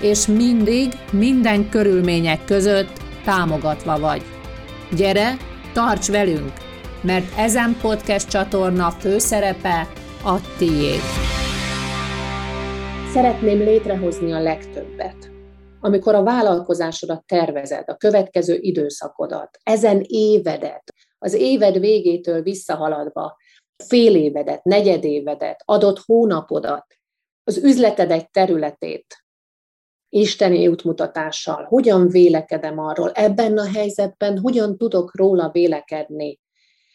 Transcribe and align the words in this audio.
és 0.00 0.26
mindig, 0.26 0.92
minden 1.12 1.68
körülmények 1.68 2.44
között 2.44 3.00
támogatva 3.24 3.98
vagy. 3.98 4.22
Gyere, 4.96 5.36
tarts 5.72 6.10
velünk, 6.10 6.52
mert 7.02 7.38
ezen 7.38 7.76
podcast 7.80 8.28
csatorna 8.28 8.90
főszerepe 8.90 9.88
a 10.24 10.56
tiéd. 10.58 11.00
Szeretném 13.12 13.58
létrehozni 13.58 14.32
a 14.32 14.40
legtöbbet. 14.40 15.30
Amikor 15.80 16.14
a 16.14 16.22
vállalkozásodat 16.22 17.26
tervezed, 17.26 17.84
a 17.86 17.96
következő 17.96 18.58
időszakodat, 18.60 19.58
ezen 19.62 20.02
évedet, 20.06 20.92
az 21.18 21.34
éved 21.34 21.78
végétől 21.78 22.42
visszahaladva, 22.42 23.36
fél 23.84 24.16
évedet, 24.16 24.64
negyedévedet, 24.64 25.62
adott 25.64 25.98
hónapodat, 25.98 26.86
az 27.44 27.56
üzleted 27.56 28.10
egy 28.10 28.30
területét, 28.30 29.25
isteni 30.08 30.68
útmutatással, 30.68 31.64
hogyan 31.64 32.08
vélekedem 32.08 32.78
arról, 32.78 33.10
ebben 33.10 33.58
a 33.58 33.70
helyzetben 33.70 34.38
hogyan 34.38 34.76
tudok 34.76 35.16
róla 35.16 35.50
vélekedni, 35.50 36.40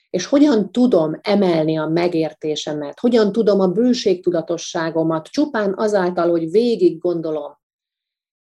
és 0.09 0.25
hogyan 0.25 0.71
tudom 0.71 1.19
emelni 1.21 1.77
a 1.77 1.87
megértésemet, 1.87 2.99
hogyan 2.99 3.31
tudom 3.31 3.59
a 3.59 3.67
bőségtudatosságomat 3.67 5.27
csupán 5.27 5.73
azáltal, 5.77 6.29
hogy 6.29 6.51
végig 6.51 6.99
gondolom 6.99 7.59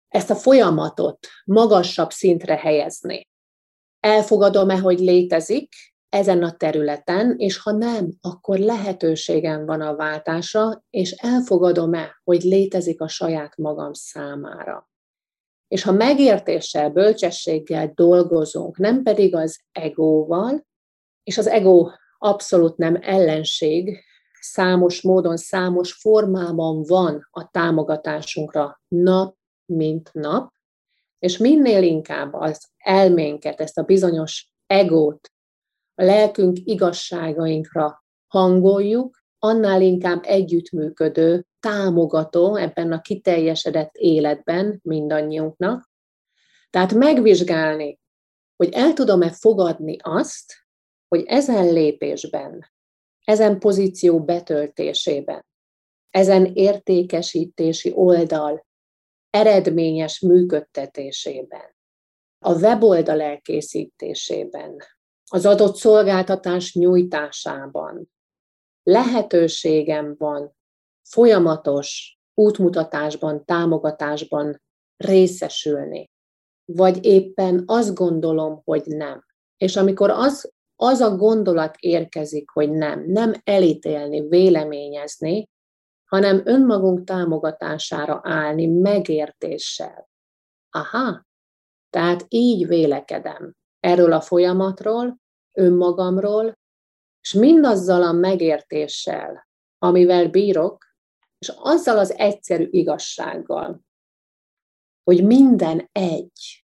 ezt 0.08 0.30
a 0.30 0.34
folyamatot 0.34 1.18
magasabb 1.44 2.10
szintre 2.10 2.54
helyezni. 2.54 3.28
Elfogadom-e, 4.00 4.78
hogy 4.78 4.98
létezik, 4.98 5.74
ezen 6.14 6.42
a 6.42 6.56
területen, 6.56 7.34
és 7.36 7.58
ha 7.58 7.70
nem, 7.70 8.12
akkor 8.20 8.58
lehetőségem 8.58 9.66
van 9.66 9.80
a 9.80 9.96
váltásra, 9.96 10.84
és 10.90 11.10
elfogadom-e, 11.10 12.20
hogy 12.24 12.42
létezik 12.42 13.00
a 13.00 13.08
saját 13.08 13.56
magam 13.56 13.92
számára. 13.92 14.90
És 15.68 15.82
ha 15.82 15.92
megértéssel, 15.92 16.90
bölcsességgel 16.90 17.92
dolgozunk, 17.94 18.78
nem 18.78 19.02
pedig 19.02 19.34
az 19.34 19.60
egóval, 19.72 20.66
és 21.22 21.38
az 21.38 21.46
ego 21.46 21.88
abszolút 22.18 22.76
nem 22.76 22.98
ellenség, 23.00 24.04
számos 24.40 25.02
módon, 25.02 25.36
számos 25.36 25.92
formában 25.92 26.82
van 26.82 27.28
a 27.30 27.50
támogatásunkra 27.50 28.80
nap, 28.88 29.36
mint 29.64 30.10
nap, 30.12 30.52
és 31.18 31.36
minél 31.36 31.82
inkább 31.82 32.32
az 32.32 32.68
elménket, 32.76 33.60
ezt 33.60 33.78
a 33.78 33.82
bizonyos 33.82 34.52
egót 34.66 35.33
a 35.94 36.02
lelkünk 36.02 36.58
igazságainkra 36.64 38.04
hangoljuk, 38.26 39.22
annál 39.38 39.82
inkább 39.82 40.20
együttműködő, 40.24 41.46
támogató 41.60 42.56
ebben 42.56 42.92
a 42.92 43.00
kiteljesedett 43.00 43.94
életben 43.94 44.80
mindannyiunknak. 44.82 45.90
Tehát 46.70 46.94
megvizsgálni, 46.94 47.98
hogy 48.56 48.72
el 48.72 48.92
tudom-e 48.92 49.30
fogadni 49.32 49.96
azt, 50.00 50.54
hogy 51.08 51.24
ezen 51.26 51.72
lépésben, 51.72 52.72
ezen 53.24 53.58
pozíció 53.58 54.24
betöltésében, 54.24 55.46
ezen 56.10 56.44
értékesítési 56.44 57.92
oldal 57.94 58.66
eredményes 59.30 60.20
működtetésében, 60.20 61.76
a 62.38 62.54
weboldal 62.54 63.20
elkészítésében, 63.20 64.76
az 65.34 65.46
adott 65.46 65.76
szolgáltatás 65.76 66.74
nyújtásában 66.74 68.10
lehetőségem 68.82 70.14
van 70.18 70.56
folyamatos 71.08 72.18
útmutatásban, 72.34 73.44
támogatásban 73.44 74.62
részesülni, 74.96 76.10
vagy 76.64 77.04
éppen 77.04 77.62
azt 77.66 77.94
gondolom, 77.94 78.60
hogy 78.64 78.82
nem. 78.86 79.24
És 79.56 79.76
amikor 79.76 80.10
az, 80.10 80.52
az 80.76 81.00
a 81.00 81.16
gondolat 81.16 81.76
érkezik, 81.78 82.50
hogy 82.50 82.70
nem, 82.70 83.04
nem 83.06 83.32
elítélni, 83.44 84.28
véleményezni, 84.28 85.48
hanem 86.04 86.42
önmagunk 86.44 87.04
támogatására 87.04 88.20
állni 88.22 88.66
megértéssel. 88.66 90.08
Aha, 90.70 91.26
tehát 91.90 92.24
így 92.28 92.66
vélekedem 92.66 93.54
erről 93.80 94.12
a 94.12 94.20
folyamatról, 94.20 95.22
önmagamról, 95.54 96.58
és 97.20 97.32
mindazzal 97.32 98.02
a 98.02 98.12
megértéssel, 98.12 99.48
amivel 99.78 100.28
bírok, 100.28 100.84
és 101.38 101.52
azzal 101.56 101.98
az 101.98 102.18
egyszerű 102.18 102.68
igazsággal, 102.70 103.80
hogy 105.02 105.24
minden 105.24 105.88
egy. 105.92 106.64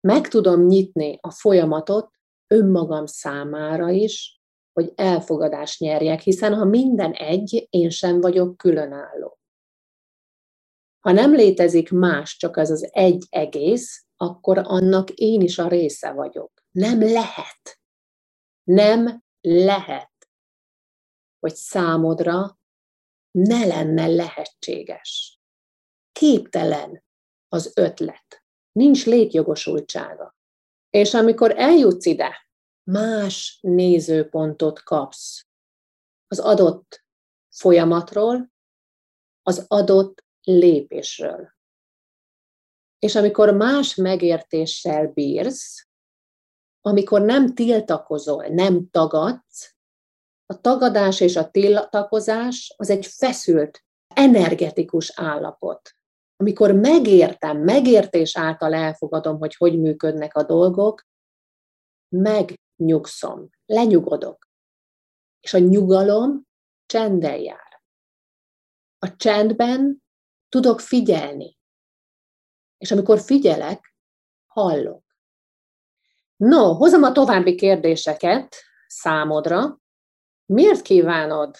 Meg 0.00 0.28
tudom 0.28 0.66
nyitni 0.66 1.18
a 1.20 1.30
folyamatot 1.30 2.10
önmagam 2.46 3.06
számára 3.06 3.90
is, 3.90 4.42
hogy 4.72 4.92
elfogadást 4.94 5.80
nyerjek, 5.80 6.20
hiszen 6.20 6.54
ha 6.54 6.64
minden 6.64 7.12
egy, 7.12 7.66
én 7.70 7.90
sem 7.90 8.20
vagyok 8.20 8.56
különálló. 8.56 9.38
Ha 11.00 11.12
nem 11.12 11.34
létezik 11.34 11.90
más, 11.90 12.36
csak 12.36 12.56
az 12.56 12.70
az 12.70 12.88
egy 12.92 13.26
egész, 13.30 14.06
akkor 14.16 14.58
annak 14.58 15.10
én 15.10 15.40
is 15.40 15.58
a 15.58 15.68
része 15.68 16.12
vagyok. 16.12 16.52
Nem 16.70 17.00
lehet. 17.00 17.78
Nem 18.64 19.24
lehet, 19.40 20.12
hogy 21.38 21.54
számodra 21.54 22.58
ne 23.30 23.64
lenne 23.66 24.06
lehetséges. 24.06 25.40
Képtelen 26.12 27.04
az 27.48 27.72
ötlet. 27.74 28.44
Nincs 28.72 29.06
létjogosultsága. 29.06 30.36
És 30.90 31.14
amikor 31.14 31.58
eljutsz 31.58 32.06
ide, 32.06 32.48
más 32.90 33.58
nézőpontot 33.60 34.82
kapsz 34.82 35.46
az 36.26 36.38
adott 36.38 37.04
folyamatról, 37.48 38.52
az 39.42 39.64
adott 39.68 40.24
lépésről. 40.42 41.52
És 42.98 43.14
amikor 43.14 43.54
más 43.54 43.94
megértéssel 43.94 45.06
bírsz, 45.06 45.88
amikor 46.86 47.22
nem 47.22 47.54
tiltakozol, 47.54 48.46
nem 48.46 48.90
tagadsz, 48.90 49.74
a 50.46 50.60
tagadás 50.60 51.20
és 51.20 51.36
a 51.36 51.50
tiltakozás 51.50 52.74
az 52.76 52.90
egy 52.90 53.06
feszült, 53.06 53.84
energetikus 54.14 55.12
állapot. 55.16 55.90
Amikor 56.36 56.72
megértem, 56.72 57.58
megértés 57.58 58.36
által 58.36 58.74
elfogadom, 58.74 59.38
hogy 59.38 59.54
hogy 59.54 59.80
működnek 59.80 60.36
a 60.36 60.42
dolgok, 60.42 61.06
megnyugszom, 62.08 63.50
lenyugodok. 63.66 64.48
És 65.40 65.54
a 65.54 65.58
nyugalom 65.58 66.46
csendel 66.86 67.38
jár. 67.38 67.82
A 68.98 69.16
csendben 69.16 70.02
tudok 70.48 70.80
figyelni. 70.80 71.58
És 72.78 72.90
amikor 72.90 73.20
figyelek, 73.20 73.96
hallok. 74.46 75.03
No, 76.44 76.72
hozom 76.74 77.02
a 77.02 77.12
további 77.12 77.54
kérdéseket 77.54 78.56
számodra. 78.86 79.80
Miért 80.46 80.82
kívánod 80.82 81.56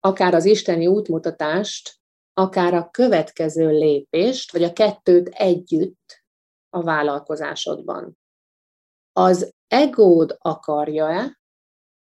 akár 0.00 0.34
az 0.34 0.44
isteni 0.44 0.86
útmutatást, 0.86 1.96
akár 2.32 2.74
a 2.74 2.90
következő 2.90 3.68
lépést, 3.68 4.52
vagy 4.52 4.62
a 4.62 4.72
kettőt 4.72 5.28
együtt 5.28 6.22
a 6.70 6.82
vállalkozásodban? 6.82 8.18
Az 9.12 9.54
egód 9.66 10.36
akarja-e, 10.38 11.40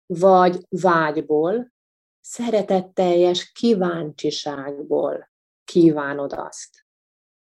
vagy 0.06 0.66
vágyból, 0.68 1.72
szeretetteljes 2.20 3.52
kíváncsiságból 3.52 5.30
kívánod 5.64 6.32
azt? 6.32 6.86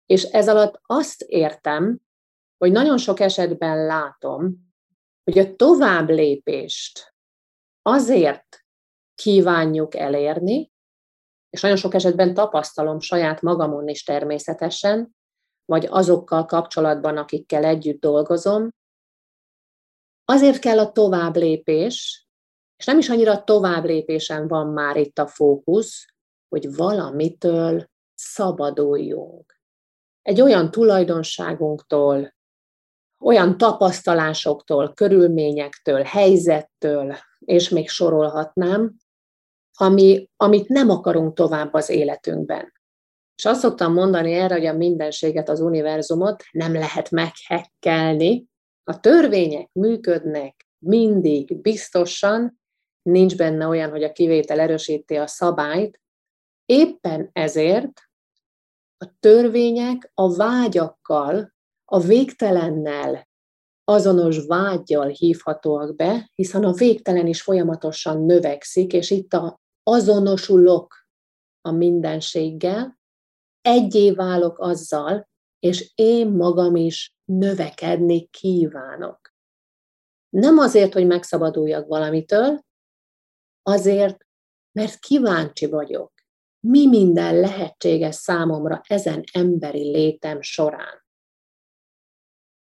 És 0.05 0.23
ez 0.23 0.49
alatt 0.49 0.79
azt 0.81 1.21
értem, 1.21 2.02
hogy 2.63 2.71
nagyon 2.71 2.97
sok 2.97 3.19
esetben 3.19 3.85
látom, 3.85 4.73
hogy 5.23 5.39
a 5.39 5.55
tovább 5.55 6.09
lépést 6.09 7.13
azért 7.81 8.65
kívánjuk 9.15 9.95
elérni, 9.95 10.71
és 11.49 11.61
nagyon 11.61 11.77
sok 11.77 11.93
esetben 11.93 12.33
tapasztalom 12.33 12.99
saját 12.99 13.41
magamon 13.41 13.87
is 13.87 14.03
természetesen, 14.03 15.15
vagy 15.65 15.85
azokkal 15.89 16.45
kapcsolatban, 16.45 17.17
akikkel 17.17 17.63
együtt 17.63 17.99
dolgozom, 17.99 18.69
azért 20.25 20.59
kell 20.59 20.79
a 20.79 20.91
tovább 20.91 21.35
lépés, 21.35 22.27
és 22.77 22.85
nem 22.85 22.97
is 22.97 23.09
annyira 23.09 23.43
tovább 23.43 23.83
lépésen 23.83 24.47
van 24.47 24.67
már 24.67 24.97
itt 24.97 25.19
a 25.19 25.27
fókusz, 25.27 26.05
hogy 26.49 26.75
valamitől 26.75 27.89
szabaduljunk. 28.13 29.61
Egy 30.21 30.41
olyan 30.41 30.71
tulajdonságunktól, 30.71 32.32
olyan 33.23 33.57
tapasztalásoktól, 33.57 34.93
körülményektől, 34.93 36.01
helyzettől, 36.01 37.15
és 37.39 37.69
még 37.69 37.89
sorolhatnám, 37.89 38.95
ami, 39.73 40.29
amit 40.35 40.67
nem 40.67 40.89
akarunk 40.89 41.35
tovább 41.35 41.73
az 41.73 41.89
életünkben. 41.89 42.73
És 43.35 43.45
azt 43.45 43.59
szoktam 43.59 43.93
mondani 43.93 44.33
erre, 44.33 44.53
hogy 44.53 44.65
a 44.65 44.73
mindenséget, 44.73 45.49
az 45.49 45.59
univerzumot 45.59 46.43
nem 46.51 46.73
lehet 46.73 47.11
meghekkelni. 47.11 48.47
A 48.83 48.99
törvények 48.99 49.69
működnek 49.71 50.67
mindig 50.77 51.61
biztosan, 51.61 52.61
nincs 53.01 53.37
benne 53.37 53.67
olyan, 53.67 53.89
hogy 53.89 54.03
a 54.03 54.11
kivétel 54.11 54.59
erősíti 54.59 55.15
a 55.15 55.27
szabályt. 55.27 56.01
Éppen 56.65 57.29
ezért 57.33 58.01
a 58.97 59.05
törvények 59.19 60.11
a 60.13 60.35
vágyakkal, 60.35 61.52
a 61.93 61.99
végtelennel 61.99 63.27
azonos 63.83 64.45
vágyjal 64.45 65.07
hívhatóak 65.07 65.95
be, 65.95 66.31
hiszen 66.35 66.63
a 66.63 66.71
végtelen 66.71 67.27
is 67.27 67.41
folyamatosan 67.41 68.25
növekszik, 68.25 68.93
és 68.93 69.11
itt 69.11 69.33
a 69.33 69.59
azonosulok 69.83 70.95
a 71.61 71.71
mindenséggel, 71.71 72.99
egyé 73.61 74.11
válok 74.11 74.59
azzal, 74.59 75.29
és 75.59 75.91
én 75.95 76.27
magam 76.27 76.75
is 76.75 77.13
növekedni 77.25 78.27
kívánok. 78.27 79.19
Nem 80.29 80.57
azért, 80.57 80.93
hogy 80.93 81.07
megszabaduljak 81.07 81.87
valamitől, 81.87 82.59
azért, 83.61 84.17
mert 84.71 84.99
kíváncsi 84.99 85.65
vagyok, 85.65 86.11
mi 86.59 86.87
minden 86.87 87.39
lehetséges 87.39 88.15
számomra 88.15 88.81
ezen 88.87 89.23
emberi 89.31 89.91
létem 89.91 90.41
során. 90.41 91.02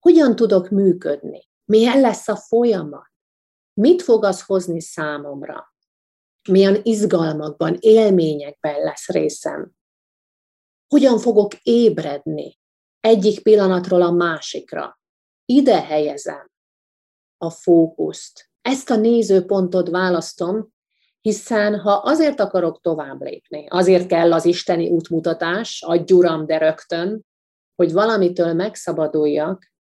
Hogyan 0.05 0.37
tudok 0.37 0.69
működni? 0.69 1.49
Milyen 1.65 2.01
lesz 2.01 2.29
a 2.29 2.37
folyamat? 2.37 3.11
Mit 3.81 4.03
fog 4.03 4.25
az 4.25 4.43
hozni 4.43 4.81
számomra? 4.81 5.75
Milyen 6.51 6.81
izgalmakban, 6.83 7.77
élményekben 7.81 8.81
lesz 8.81 9.09
részem? 9.09 9.73
Hogyan 10.87 11.19
fogok 11.19 11.55
ébredni 11.63 12.59
egyik 13.01 13.43
pillanatról 13.43 14.03
a 14.03 14.11
másikra? 14.11 15.01
Ide 15.45 15.83
helyezem 15.83 16.51
a 17.39 17.51
fókuszt. 17.51 18.51
Ezt 18.63 18.91
a 18.91 18.97
nézőpontot 18.97 19.89
választom, 19.89 20.69
hiszen 21.21 21.81
ha 21.81 21.93
azért 21.93 22.41
akarok 22.41 22.81
tovább 22.81 23.23
lépni, 23.23 23.67
azért 23.69 24.07
kell 24.07 24.33
az 24.33 24.45
isteni 24.45 24.89
útmutatás, 24.89 25.83
adj 25.87 26.13
uram, 26.13 26.47
de 26.47 26.59
rögtön, 26.59 27.27
hogy 27.75 27.93
valamitől 27.93 28.53
megszabaduljak, 28.53 29.73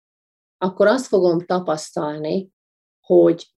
akkor 0.63 0.87
azt 0.87 1.07
fogom 1.07 1.45
tapasztalni, 1.45 2.51
hogy 3.05 3.53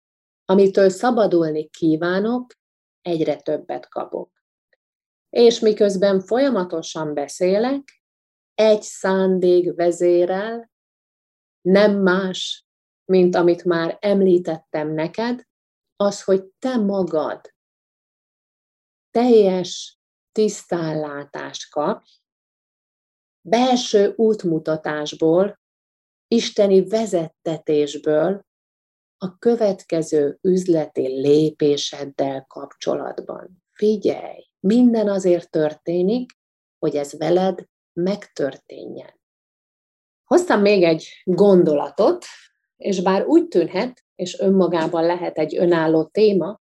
amitől 0.45 0.89
szabadulni 0.89 1.69
kívánok, 1.69 2.53
egyre 3.01 3.35
többet 3.35 3.87
kapok. 3.87 4.31
És 5.29 5.59
miközben 5.59 6.19
folyamatosan 6.21 7.13
beszélek, 7.13 8.03
egy 8.53 8.81
szándék 8.81 9.73
vezérel, 9.75 10.71
nem 11.61 12.01
más, 12.01 12.65
mint 13.05 13.35
amit 13.35 13.63
már 13.63 13.97
említettem 14.01 14.93
neked, 14.93 15.43
az, 15.95 16.23
hogy 16.23 16.45
te 16.59 16.77
magad 16.77 17.53
teljes 19.11 19.99
tisztánlátást 20.31 21.71
kapj, 21.71 22.09
belső 23.41 24.13
útmutatásból 24.15 25.63
isteni 26.27 26.88
vezettetésből 26.88 28.45
a 29.18 29.38
következő 29.38 30.38
üzleti 30.42 31.07
lépéseddel 31.07 32.45
kapcsolatban. 32.48 33.63
Figyelj, 33.72 34.50
minden 34.60 35.10
azért 35.10 35.51
történik, 35.51 36.31
hogy 36.80 36.95
ez 36.95 37.18
veled 37.18 37.66
megtörténjen. 37.94 39.19
Hoztam 40.24 40.62
még 40.62 40.83
egy 40.83 41.07
gondolatot, 41.24 42.25
és 42.77 43.01
bár 43.01 43.25
úgy 43.25 43.48
tűnhet, 43.48 44.04
és 44.16 44.39
önmagában 44.39 45.06
lehet 45.06 45.38
egy 45.38 45.57
önálló 45.57 46.04
téma, 46.04 46.62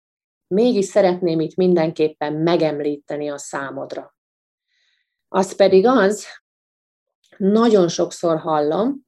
mégis 0.47 0.85
szeretném 0.85 1.39
itt 1.39 1.55
mindenképpen 1.55 2.33
megemlíteni 2.33 3.29
a 3.29 3.37
számodra. 3.37 4.15
Az 5.27 5.55
pedig 5.55 5.85
az, 5.87 6.25
nagyon 7.37 7.87
sokszor 7.87 8.37
hallom, 8.37 9.07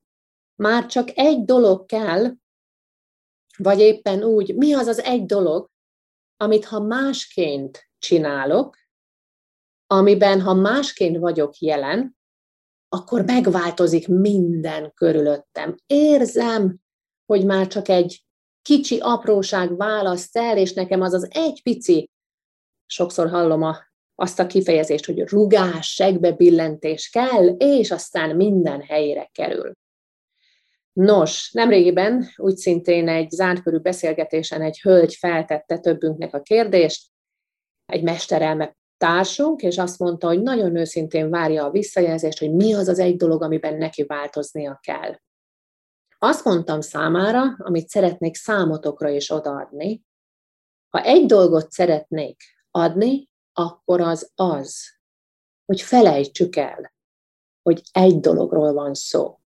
már 0.62 0.86
csak 0.86 1.18
egy 1.18 1.44
dolog 1.44 1.86
kell, 1.86 2.34
vagy 3.58 3.80
éppen 3.80 4.24
úgy, 4.24 4.56
mi 4.56 4.74
az 4.74 4.88
az 4.88 5.00
egy 5.00 5.26
dolog, 5.26 5.70
amit 6.38 6.66
ha 6.66 6.80
másként 6.80 7.90
csinálok, 7.98 8.78
amiben 9.88 10.42
ha 10.42 10.54
másként 10.54 11.18
vagyok 11.18 11.58
jelen, 11.58 12.18
akkor 12.90 13.26
megváltozik 13.26 14.08
minden 14.08 14.94
körülöttem. 14.94 15.76
Érzem, 15.86 16.78
hogy 17.26 17.46
már 17.46 17.68
csak 17.68 17.90
egy 17.90 18.26
kicsi 18.62 19.00
apróság 19.00 19.78
választ 19.78 20.38
el, 20.38 20.58
és 20.58 20.74
nekem 20.74 21.02
az 21.02 21.14
az 21.14 21.28
egy 21.32 21.62
pici, 21.64 22.10
sokszor 22.86 23.30
hallom 23.30 23.62
a, 23.62 23.78
azt 24.16 24.40
a 24.40 24.48
kifejezést, 24.48 25.06
hogy 25.06 25.20
rugás, 25.20 25.94
segbe 25.94 26.32
billentés 26.32 27.10
kell, 27.10 27.48
és 27.48 27.92
aztán 27.92 28.36
minden 28.36 28.82
helyére 28.82 29.30
kerül. 29.32 29.80
Nos, 30.94 31.52
nemrégiben 31.52 32.28
úgy 32.36 32.56
szintén 32.56 33.08
egy 33.08 33.30
zártkörű 33.30 33.78
beszélgetésen 33.78 34.62
egy 34.62 34.80
hölgy 34.80 35.16
feltette 35.16 35.78
többünknek 35.80 36.34
a 36.34 36.42
kérdést, 36.42 37.10
egy 37.86 38.04
mesterelme 38.04 38.76
társunk, 38.98 39.62
és 39.62 39.78
azt 39.78 40.00
mondta, 40.00 40.28
hogy 40.28 40.42
nagyon 40.42 40.76
őszintén 40.76 41.30
várja 41.30 41.66
a 41.66 41.72
visszajelzést, 41.72 42.40
hogy 42.40 42.54
mi 42.54 42.74
az 42.74 42.88
az 42.88 43.00
egy 43.00 43.16
dolog, 43.16 43.44
amiben 43.44 43.78
neki 43.78 44.04
változnia 44.04 44.80
kell. 44.82 45.16
Azt 46.18 46.44
mondtam 46.46 46.82
számára, 46.82 47.42
amit 47.58 47.90
szeretnék 47.90 48.36
számotokra 48.36 49.10
is 49.10 49.30
odaadni, 49.30 50.04
ha 50.90 51.04
egy 51.04 51.26
dolgot 51.26 51.72
szeretnék 51.72 52.42
adni, 52.72 53.30
akkor 53.54 54.02
az 54.02 54.32
az, 54.36 55.00
hogy 55.66 55.82
felejtsük 55.82 56.56
el, 56.56 56.94
hogy 57.62 57.82
egy 57.92 58.20
dologról 58.20 58.74
van 58.74 58.94
szó. 58.94 59.41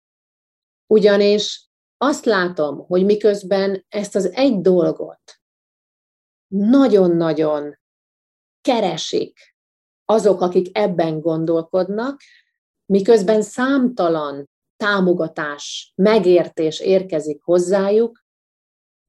Ugyanis 0.87 1.69
azt 1.97 2.25
látom, 2.25 2.85
hogy 2.87 3.05
miközben 3.05 3.85
ezt 3.89 4.15
az 4.15 4.31
egy 4.31 4.61
dolgot 4.61 5.21
nagyon-nagyon 6.47 7.77
keresik 8.61 9.55
azok, 10.05 10.41
akik 10.41 10.77
ebben 10.77 11.19
gondolkodnak, 11.19 12.21
miközben 12.85 13.41
számtalan 13.41 14.49
támogatás, 14.77 15.93
megértés 15.95 16.79
érkezik 16.79 17.41
hozzájuk, 17.43 18.25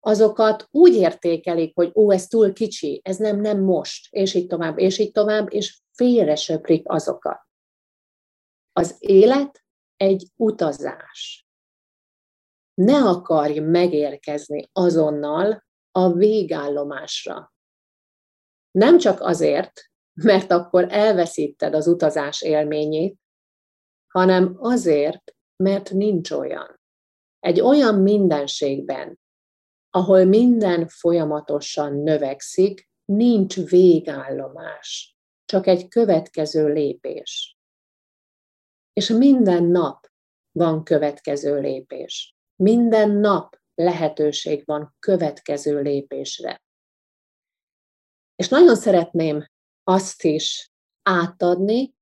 azokat 0.01 0.69
úgy 0.71 0.95
értékelik, 0.95 1.75
hogy 1.75 1.93
ó, 1.95 2.13
ez 2.13 2.27
túl 2.27 2.53
kicsi, 2.53 3.01
ez 3.05 3.17
nem, 3.17 3.41
nem 3.41 3.61
most, 3.61 4.13
és 4.15 4.35
így 4.35 4.47
tovább, 4.47 4.79
és 4.79 4.99
így 4.99 5.13
tovább, 5.13 5.53
és 5.53 5.81
félre 5.93 6.35
söprik 6.35 6.89
azokat. 6.89 7.41
Az 8.73 8.97
élet 8.99 9.65
egy 9.97 10.27
utazás. 10.37 11.44
Ne 12.75 12.97
akarj 12.97 13.59
megérkezni 13.59 14.69
azonnal 14.73 15.65
a 15.91 16.13
végállomásra. 16.13 17.53
Nem 18.71 18.99
csak 18.99 19.21
azért, 19.21 19.73
mert 20.13 20.51
akkor 20.51 20.87
elveszíted 20.91 21.75
az 21.75 21.87
utazás 21.87 22.43
élményét, 22.43 23.19
hanem 24.13 24.57
azért, 24.59 25.35
mert 25.57 25.91
nincs 25.91 26.31
olyan. 26.31 26.81
Egy 27.39 27.61
olyan 27.61 27.95
mindenségben, 27.95 29.21
ahol 29.91 30.25
minden 30.25 30.89
folyamatosan 30.89 31.95
növekszik, 31.97 32.91
nincs 33.05 33.57
végállomás, 33.57 35.17
csak 35.45 35.67
egy 35.67 35.89
következő 35.89 36.73
lépés. 36.73 37.59
És 38.93 39.09
minden 39.09 39.65
nap 39.65 40.07
van 40.53 40.85
következő 40.85 41.61
lépés. 41.61 42.34
Minden 42.57 43.11
nap 43.11 43.59
lehetőség 43.75 44.63
van 44.65 44.95
következő 44.99 45.81
lépésre. 45.81 46.63
És 48.37 48.49
nagyon 48.49 48.77
szeretném 48.77 49.49
azt 49.83 50.23
is 50.23 50.71
átadni, 51.03 51.95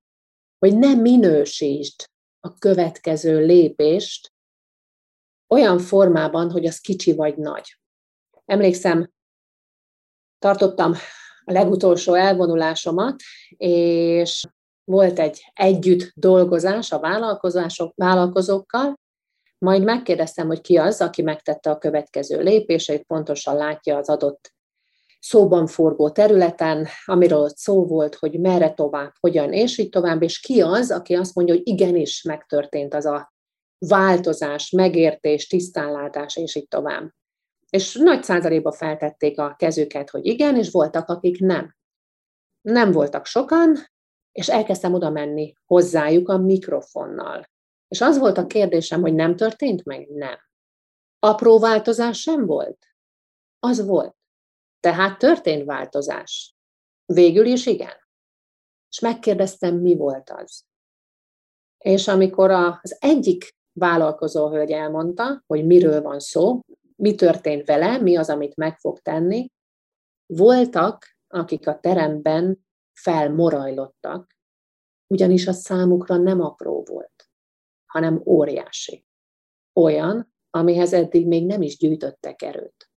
hogy 0.59 0.79
ne 0.79 0.95
minősítsd 0.95 2.11
a 2.41 2.55
következő 2.55 3.47
lépést 3.47 4.33
olyan 5.49 5.79
formában, 5.79 6.51
hogy 6.51 6.67
az 6.67 6.79
kicsi 6.79 7.15
vagy 7.15 7.37
nagy. 7.37 7.79
Emlékszem, 8.45 9.13
tartottam 10.39 10.93
a 11.45 11.53
legutolsó 11.53 12.15
elvonulásomat, 12.15 13.23
és 13.57 14.45
volt 14.85 15.19
egy 15.19 15.51
együtt 15.53 16.13
dolgozás 16.15 16.93
a 16.93 16.99
vállalkozások, 16.99 17.93
vállalkozókkal, 17.97 19.01
majd 19.63 19.85
megkérdeztem, 19.85 20.47
hogy 20.47 20.61
ki 20.61 20.77
az, 20.77 21.01
aki 21.01 21.23
megtette 21.23 21.71
a 21.71 21.79
következő 21.79 22.43
lépéseit, 22.43 23.03
pontosan 23.03 23.57
látja 23.57 23.97
az 23.97 24.09
adott 24.09 24.53
szóban 25.21 25.67
forgó 25.67 26.11
területen, 26.11 26.87
amiről 27.05 27.39
ott 27.39 27.57
szó 27.57 27.87
volt, 27.87 28.15
hogy 28.15 28.41
merre 28.41 28.73
tovább, 28.75 29.13
hogyan, 29.21 29.53
és 29.53 29.79
így 29.79 29.89
tovább, 29.89 30.23
és 30.23 30.41
ki 30.41 30.61
az, 30.61 30.91
aki 30.91 31.15
azt 31.15 31.35
mondja, 31.35 31.55
hogy 31.55 31.69
igenis 31.69 32.23
megtörtént 32.23 32.95
az 32.95 33.07
a 33.07 33.33
változás, 33.79 34.71
megértés, 34.71 35.47
tisztánlátás, 35.47 36.37
és 36.37 36.55
így 36.55 36.69
tovább. 36.69 37.11
És 37.71 37.95
nagy 37.95 38.23
százalékba 38.23 38.73
feltették 38.73 39.39
a 39.39 39.55
kezüket, 39.59 40.11
hogy 40.11 40.27
igen, 40.27 40.57
és 40.57 40.71
voltak, 40.71 41.09
akik 41.09 41.41
nem. 41.41 41.77
Nem 42.61 42.93
voltak 42.93 43.27
sokan, 43.27 43.77
és 44.33 44.49
elkezdtem 44.49 44.95
oda 44.95 45.11
menni 45.11 45.55
hozzájuk 45.67 46.29
a 46.29 46.39
mikrofonnal. 46.39 47.51
És 47.93 48.01
az 48.01 48.19
volt 48.19 48.39
a 48.39 48.47
kérdésem, 48.47 49.01
hogy 49.01 49.15
nem 49.15 49.37
történt 49.37 49.85
meg? 49.85 50.09
Nem. 50.09 50.39
Apró 51.19 51.59
változás 51.59 52.21
sem 52.21 52.47
volt? 52.47 52.87
Az 53.59 53.87
volt. 53.87 54.17
Tehát 54.81 55.19
történt 55.19 55.65
változás. 55.65 56.57
Végül 57.05 57.47
is 57.47 57.67
igen. 57.67 58.09
És 58.89 59.01
megkérdeztem, 59.01 59.77
mi 59.77 59.97
volt 59.97 60.31
az. 60.31 60.65
És 61.79 62.09
amikor 62.09 62.51
az 62.51 62.97
egyik 63.01 63.57
vállalkozó 63.73 64.49
hölgy 64.49 64.71
elmondta, 64.71 65.43
hogy 65.47 65.67
miről 65.67 66.03
van 66.03 66.21
szó, 66.21 66.61
mi 66.97 67.15
történt 67.15 67.67
vele, 67.67 67.99
mi 67.99 68.17
az, 68.17 68.31
amit 68.31 68.57
meg 68.57 68.79
fog 68.79 68.99
tenni, 68.99 69.51
voltak, 70.27 71.17
akik 71.27 71.67
a 71.67 71.81
teremben 71.81 72.67
felmorajlottak, 72.93 74.37
ugyanis 75.07 75.47
a 75.47 75.53
számukra 75.53 76.17
nem 76.17 76.41
apró 76.41 76.85
volt, 76.85 77.22
hanem 77.93 78.23
óriási. 78.25 79.07
Olyan, 79.73 80.35
amihez 80.51 80.93
eddig 80.93 81.27
még 81.27 81.47
nem 81.47 81.63
is 81.63 81.77
gyűjtöttek 81.77 82.43
erőt. 82.43 82.91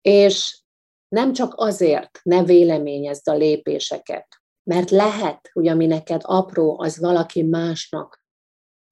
És 0.00 0.62
nem 1.08 1.32
csak 1.32 1.52
azért 1.56 2.20
ne 2.22 2.44
véleményezd 2.44 3.28
a 3.28 3.34
lépéseket, 3.34 4.26
mert 4.62 4.90
lehet, 4.90 5.50
hogy 5.52 5.68
ami 5.68 5.86
neked 5.86 6.20
apró, 6.24 6.80
az 6.80 6.98
valaki 6.98 7.42
másnak 7.42 8.24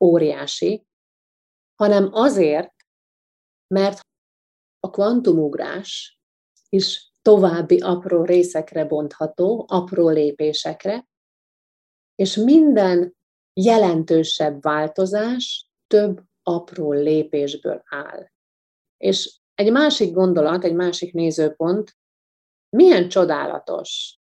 óriási, 0.05 0.87
hanem 1.75 2.09
azért, 2.13 2.75
mert 3.75 4.01
a 4.81 4.91
kvantumugrás 4.91 6.21
is 6.69 7.13
további 7.23 7.81
apró 7.81 8.25
részekre 8.25 8.85
bontható, 8.85 9.65
apró 9.69 10.09
lépésekre, 10.09 11.09
és 12.15 12.37
minden 12.37 13.18
jelentősebb 13.63 14.63
változás 14.63 15.71
több 15.87 16.23
apró 16.43 16.93
lépésből 16.93 17.83
áll. 17.89 18.31
És 18.97 19.39
egy 19.55 19.73
másik 19.73 20.13
gondolat, 20.13 20.65
egy 20.65 20.75
másik 20.75 21.13
nézőpont, 21.13 21.97
milyen 22.77 23.09
csodálatos. 23.09 24.19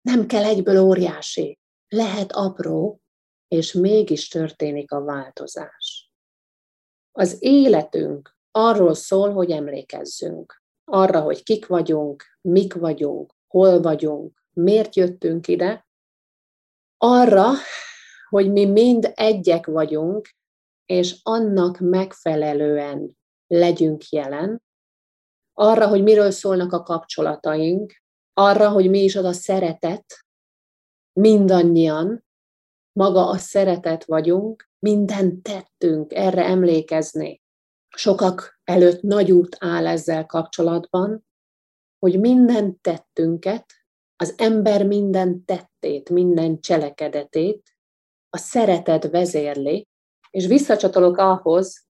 Nem 0.00 0.26
kell 0.26 0.44
egyből 0.44 0.78
óriási. 0.78 1.58
Lehet 1.88 2.32
apró, 2.32 3.00
és 3.48 3.72
mégis 3.72 4.28
történik 4.28 4.92
a 4.92 5.00
változás. 5.00 6.12
Az 7.12 7.36
életünk 7.40 8.36
arról 8.50 8.94
szól, 8.94 9.32
hogy 9.32 9.50
emlékezzünk. 9.50 10.62
Arra, 10.84 11.20
hogy 11.20 11.42
kik 11.42 11.66
vagyunk, 11.66 12.24
mik 12.40 12.74
vagyunk, 12.74 13.34
hol 13.46 13.80
vagyunk, 13.80 14.44
miért 14.52 14.96
jöttünk 14.96 15.48
ide. 15.48 15.86
Arra, 16.96 17.46
hogy 18.28 18.52
mi 18.52 18.64
mind 18.64 19.12
egyek 19.14 19.66
vagyunk, 19.66 20.30
és 20.86 21.20
annak 21.22 21.78
megfelelően 21.78 23.16
legyünk 23.46 24.08
jelen, 24.08 24.62
arra, 25.52 25.88
hogy 25.88 26.02
miről 26.02 26.30
szólnak 26.30 26.72
a 26.72 26.82
kapcsolataink, 26.82 27.92
arra, 28.32 28.68
hogy 28.68 28.90
mi 28.90 29.02
is 29.02 29.16
az 29.16 29.24
a 29.24 29.32
szeretet, 29.32 30.04
mindannyian, 31.12 32.24
maga 32.92 33.28
a 33.28 33.36
szeretet 33.36 34.04
vagyunk, 34.04 34.68
mindent 34.78 35.42
tettünk, 35.42 36.12
erre 36.12 36.44
emlékezni. 36.44 37.42
Sokak 37.96 38.60
előtt 38.64 39.02
nagy 39.02 39.32
út 39.32 39.56
áll 39.60 39.86
ezzel 39.86 40.26
kapcsolatban, 40.26 41.26
hogy 41.98 42.20
minden 42.20 42.80
tettünket, 42.80 43.66
az 44.16 44.34
ember 44.36 44.86
minden 44.86 45.44
tettét, 45.44 46.10
minden 46.10 46.60
cselekedetét 46.60 47.77
a 48.30 48.36
szeretet 48.36 49.10
vezérli, 49.10 49.88
és 50.30 50.46
visszacsatolok 50.46 51.16
ahhoz, 51.16 51.86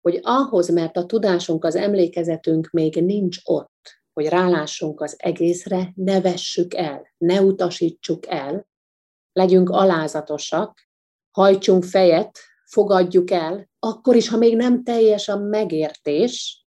hogy 0.00 0.18
ahhoz, 0.22 0.68
mert 0.68 0.96
a 0.96 1.06
tudásunk, 1.06 1.64
az 1.64 1.74
emlékezetünk 1.74 2.70
még 2.70 2.94
nincs 2.94 3.38
ott, 3.44 4.02
hogy 4.12 4.26
rálássunk 4.26 5.00
az 5.00 5.14
egészre, 5.18 5.92
ne 5.94 6.20
vessük 6.20 6.74
el, 6.74 7.14
ne 7.18 7.42
utasítsuk 7.42 8.26
el, 8.26 8.68
legyünk 9.32 9.70
alázatosak, 9.70 10.78
hajtsunk 11.30 11.84
fejet, 11.84 12.38
fogadjuk 12.64 13.30
el, 13.30 13.70
akkor 13.78 14.16
is, 14.16 14.28
ha 14.28 14.36
még 14.36 14.56
nem 14.56 14.84
teljes 14.84 15.28
a 15.28 15.38
megértés, 15.38 16.64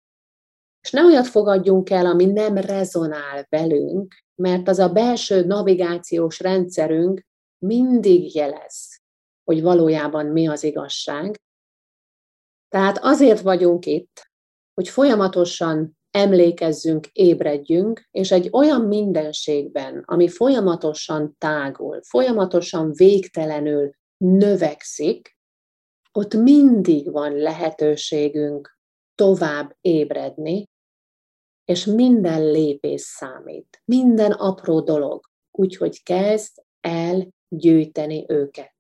és 0.82 0.92
ne 0.92 1.04
olyat 1.04 1.28
fogadjunk 1.28 1.90
el, 1.90 2.06
ami 2.06 2.26
nem 2.26 2.58
rezonál 2.58 3.46
velünk, 3.50 4.16
mert 4.36 4.68
az 4.68 4.80
a 4.80 4.90
belső 4.90 5.46
navigációs 5.46 6.40
rendszerünk 6.40 7.28
mindig 7.58 8.36
jelez, 8.36 8.99
hogy 9.50 9.62
valójában 9.62 10.26
mi 10.26 10.48
az 10.48 10.64
igazság, 10.64 11.36
tehát 12.68 12.98
azért 13.02 13.42
vagyunk 13.42 13.86
itt, 13.86 14.32
hogy 14.74 14.90
folyamatosan 14.90 15.98
emlékezzünk, 16.12 17.08
ébredjünk, 17.12 18.08
és 18.12 18.32
egy 18.32 18.50
olyan 18.52 18.82
mindenségben, 18.82 20.04
ami 20.06 20.28
folyamatosan 20.28 21.36
tágul, 21.38 22.02
folyamatosan 22.04 22.92
végtelenül 22.94 23.92
növekszik, 24.18 25.38
ott 26.12 26.34
mindig 26.34 27.12
van 27.12 27.34
lehetőségünk 27.34 28.78
tovább 29.16 29.78
ébredni, 29.82 30.70
és 31.66 31.86
minden 31.86 32.52
lépés 32.52 33.02
számít, 33.02 33.82
minden 33.86 34.32
apró 34.32 34.82
dolog, 34.82 35.24
úgyhogy 35.52 36.04
kezd 36.04 36.64
el 36.80 37.28
gyűjteni 37.48 38.26
őket. 38.28 38.78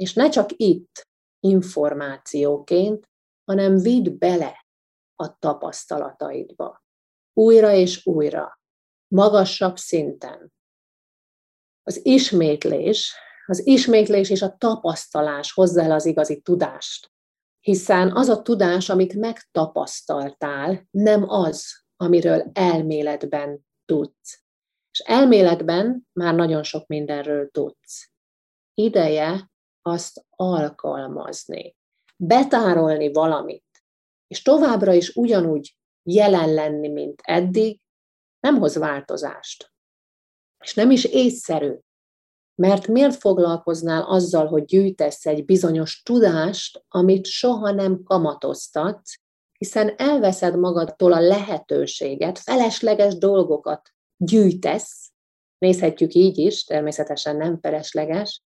És 0.00 0.14
ne 0.14 0.28
csak 0.28 0.50
itt, 0.56 1.08
információként, 1.40 3.08
hanem 3.44 3.76
vidd 3.76 4.18
bele 4.18 4.66
a 5.14 5.38
tapasztalataidba. 5.38 6.84
Újra 7.32 7.72
és 7.72 8.06
újra, 8.06 8.60
magasabb 9.08 9.76
szinten. 9.76 10.52
Az 11.82 12.06
ismétlés, 12.06 13.14
az 13.46 13.66
ismétlés 13.66 14.30
és 14.30 14.42
a 14.42 14.56
tapasztalás 14.56 15.52
hozza 15.52 15.82
el 15.82 15.92
az 15.92 16.06
igazi 16.06 16.40
tudást. 16.40 17.10
Hiszen 17.60 18.16
az 18.16 18.28
a 18.28 18.42
tudás, 18.42 18.88
amit 18.88 19.14
megtapasztaltál, 19.14 20.86
nem 20.90 21.28
az, 21.28 21.84
amiről 21.96 22.50
elméletben 22.52 23.66
tudsz. 23.84 24.42
És 24.92 24.98
elméletben 24.98 26.08
már 26.12 26.34
nagyon 26.34 26.62
sok 26.62 26.86
mindenről 26.86 27.50
tudsz. 27.50 28.10
Ideje 28.74 29.49
azt 29.90 30.24
alkalmazni, 30.30 31.76
betárolni 32.16 33.12
valamit, 33.12 33.64
és 34.26 34.42
továbbra 34.42 34.92
is 34.92 35.16
ugyanúgy 35.16 35.76
jelen 36.02 36.54
lenni, 36.54 36.88
mint 36.88 37.20
eddig, 37.22 37.80
nem 38.40 38.58
hoz 38.58 38.76
változást. 38.76 39.72
És 40.64 40.74
nem 40.74 40.90
is 40.90 41.04
észszerű. 41.04 41.74
Mert 42.54 42.86
miért 42.86 43.16
foglalkoznál 43.16 44.02
azzal, 44.02 44.46
hogy 44.46 44.64
gyűjtesz 44.64 45.26
egy 45.26 45.44
bizonyos 45.44 46.02
tudást, 46.02 46.84
amit 46.88 47.26
soha 47.26 47.70
nem 47.70 48.02
kamatoztatsz, 48.02 49.14
hiszen 49.58 49.94
elveszed 49.96 50.58
magadtól 50.58 51.12
a 51.12 51.20
lehetőséget, 51.20 52.38
felesleges 52.38 53.18
dolgokat 53.18 53.90
gyűjtesz, 54.16 55.10
nézhetjük 55.58 56.14
így 56.14 56.38
is, 56.38 56.64
természetesen 56.64 57.36
nem 57.36 57.58
felesleges, 57.60 58.42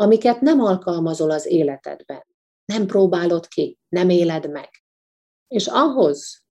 amiket 0.00 0.40
nem 0.40 0.60
alkalmazol 0.60 1.30
az 1.30 1.46
életedben. 1.46 2.26
Nem 2.64 2.86
próbálod 2.86 3.48
ki, 3.48 3.78
nem 3.88 4.08
éled 4.08 4.50
meg. 4.50 4.70
És 5.48 5.66
ahhoz, 5.66 6.42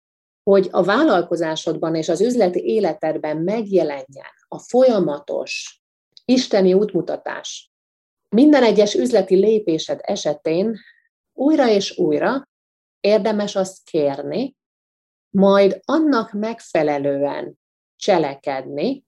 hogy 0.44 0.68
a 0.72 0.84
vállalkozásodban 0.84 1.96
és 1.96 2.10
az 2.10 2.22
üzleti 2.22 2.60
életedben 2.60 3.38
megjelenjen 3.38 4.32
a 4.48 4.60
folyamatos 4.60 5.82
isteni 6.26 6.74
útmutatás, 6.74 7.72
Minden 8.30 8.64
egyes 8.64 8.94
üzleti 8.94 9.36
lépésed 9.36 10.00
esetén 10.04 10.78
újra 11.34 11.70
és 11.70 11.98
újra 11.98 12.48
érdemes 13.00 13.56
azt 13.56 13.84
kérni, 13.84 14.56
majd 15.30 15.80
annak 15.86 16.32
megfelelően 16.32 17.60
cselekedni, 17.96 19.06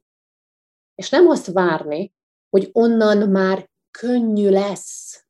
és 0.96 1.10
nem 1.10 1.28
azt 1.28 1.52
várni, 1.52 2.14
hogy 2.50 2.70
onnan 2.72 3.30
már 3.30 3.69
könnyű 3.92 4.50
lesz. 4.50 5.24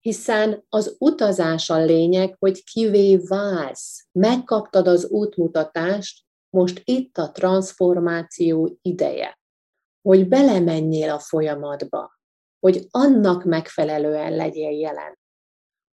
Hiszen 0.00 0.64
az 0.68 0.96
utazás 0.98 1.70
a 1.70 1.78
lényeg, 1.84 2.36
hogy 2.38 2.64
kivé 2.64 3.16
válsz. 3.16 4.08
Megkaptad 4.12 4.86
az 4.86 5.06
útmutatást, 5.06 6.26
most 6.50 6.80
itt 6.84 7.18
a 7.18 7.30
transformáció 7.30 8.78
ideje. 8.82 9.38
Hogy 10.02 10.28
belemenjél 10.28 11.10
a 11.10 11.18
folyamatba, 11.18 12.18
hogy 12.58 12.86
annak 12.90 13.44
megfelelően 13.44 14.36
legyél 14.36 14.70
jelen. 14.70 15.18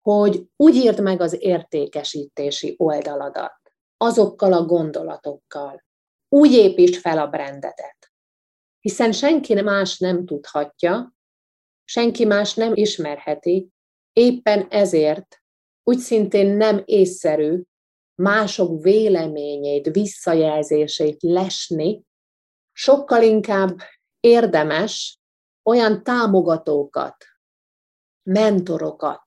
Hogy 0.01 0.47
úgy 0.57 0.75
írd 0.75 1.01
meg 1.01 1.21
az 1.21 1.37
értékesítési 1.43 2.75
oldaladat, 2.79 3.61
azokkal 3.97 4.53
a 4.53 4.65
gondolatokkal. 4.65 5.85
Úgy 6.29 6.53
építsd 6.53 6.95
fel 6.95 7.19
a 7.19 7.27
brandedet. 7.27 8.13
Hiszen 8.81 9.13
senki 9.13 9.61
más 9.61 9.99
nem 9.99 10.27
tudhatja, 10.27 11.14
senki 11.85 12.25
más 12.25 12.55
nem 12.55 12.73
ismerheti, 12.75 13.69
éppen 14.13 14.67
ezért 14.71 15.43
úgy 15.83 15.99
szintén 15.99 16.57
nem 16.57 16.83
észszerű 16.85 17.63
mások 18.15 18.83
véleményét, 18.83 19.87
visszajelzését 19.87 21.23
lesni, 21.23 22.03
sokkal 22.73 23.23
inkább 23.23 23.77
érdemes 24.21 25.19
olyan 25.63 26.03
támogatókat, 26.03 27.17
mentorokat 28.23 29.23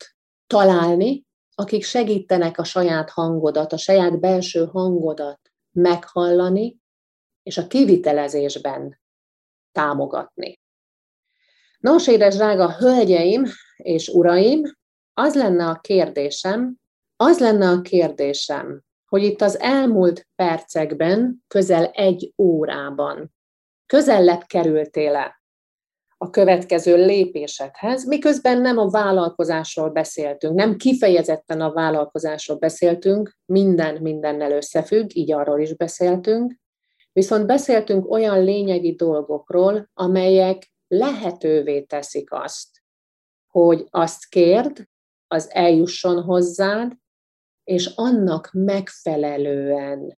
találni, 0.47 1.25
akik 1.55 1.83
segítenek 1.83 2.57
a 2.57 2.63
saját 2.63 3.09
hangodat, 3.09 3.73
a 3.73 3.77
saját 3.77 4.19
belső 4.19 4.65
hangodat 4.65 5.39
meghallani, 5.71 6.77
és 7.43 7.57
a 7.57 7.67
kivitelezésben 7.67 8.99
támogatni. 9.71 10.59
Nos, 11.77 12.07
édes 12.07 12.35
drága 12.35 12.71
hölgyeim 12.71 13.45
és 13.77 14.07
uraim, 14.07 14.61
az 15.13 15.35
lenne 15.35 15.65
a 15.65 15.79
kérdésem, 15.79 16.75
az 17.15 17.39
lenne 17.39 17.69
a 17.69 17.81
kérdésem, 17.81 18.81
hogy 19.05 19.23
itt 19.23 19.41
az 19.41 19.59
elmúlt 19.59 20.27
percekben, 20.35 21.43
közel 21.47 21.85
egy 21.85 22.33
órában 22.37 23.33
közellebb 23.85 24.43
kerültél-e 24.45 25.41
a 26.17 26.29
következő 26.29 27.05
lépésedhez, 27.05 28.05
miközben 28.05 28.61
nem 28.61 28.77
a 28.77 28.89
vállalkozásról 28.89 29.89
beszéltünk, 29.89 30.55
nem 30.55 30.75
kifejezetten 30.75 31.61
a 31.61 31.71
vállalkozásról 31.71 32.57
beszéltünk, 32.57 33.37
minden 33.45 34.01
mindennel 34.01 34.51
összefügg, 34.51 35.09
így 35.13 35.31
arról 35.31 35.59
is 35.59 35.75
beszéltünk, 35.75 36.55
viszont 37.11 37.45
beszéltünk 37.45 38.11
olyan 38.11 38.43
lényegi 38.43 38.95
dolgokról, 38.95 39.89
amelyek 39.93 40.71
lehetővé 40.87 41.81
teszik 41.81 42.31
azt, 42.31 42.81
hogy 43.47 43.87
azt 43.89 44.25
kérd, 44.25 44.87
az 45.27 45.51
eljusson 45.51 46.23
hozzád, 46.23 46.97
és 47.63 47.85
annak 47.95 48.49
megfelelően 48.51 50.17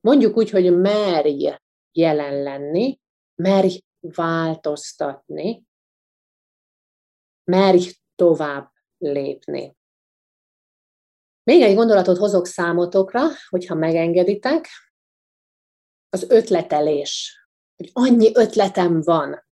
mondjuk 0.00 0.36
úgy, 0.36 0.50
hogy 0.50 0.76
merj 0.76 1.48
jelen 1.92 2.42
lenni, 2.42 3.00
merj 3.34 3.80
változtatni, 4.00 5.64
merj 7.44 7.90
tovább 8.14 8.72
lépni. 8.98 9.76
Még 11.42 11.62
egy 11.62 11.74
gondolatot 11.74 12.16
hozok 12.16 12.46
számotokra, 12.46 13.20
hogyha 13.48 13.74
megengeditek, 13.74 14.68
az 16.08 16.30
ötletelés. 16.30 17.39
Hogy 17.80 17.90
annyi 17.92 18.30
ötletem 18.34 19.00
van. 19.00 19.44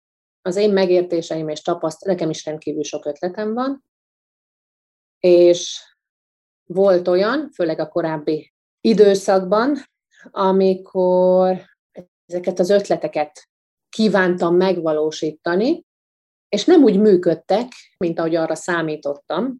Az 0.42 0.56
én 0.56 0.72
megértéseim 0.72 1.48
és 1.48 1.62
tapaszt, 1.62 2.04
nekem 2.04 2.30
is 2.30 2.44
rendkívül 2.44 2.82
sok 2.82 3.04
ötletem 3.04 3.54
van, 3.54 3.84
és 5.20 5.80
volt 6.64 7.08
olyan, 7.08 7.50
főleg 7.50 7.78
a 7.78 7.88
korábbi 7.88 8.52
időszakban, 8.80 9.76
amikor 10.30 11.60
ezeket 12.26 12.58
az 12.58 12.70
ötleteket 12.70 13.48
kívántam 13.88 14.56
megvalósítani, 14.56 15.84
és 16.48 16.64
nem 16.64 16.82
úgy 16.82 16.98
működtek, 16.98 17.72
mint 17.96 18.18
ahogy 18.18 18.34
arra 18.34 18.54
számítottam. 18.54 19.56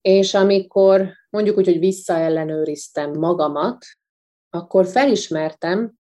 És 0.00 0.34
amikor 0.34 1.12
mondjuk 1.30 1.56
úgy, 1.56 1.66
hogy 1.66 1.78
visszaellenőriztem 1.78 3.12
magamat, 3.12 3.84
akkor 4.50 4.86
felismertem, 4.86 6.00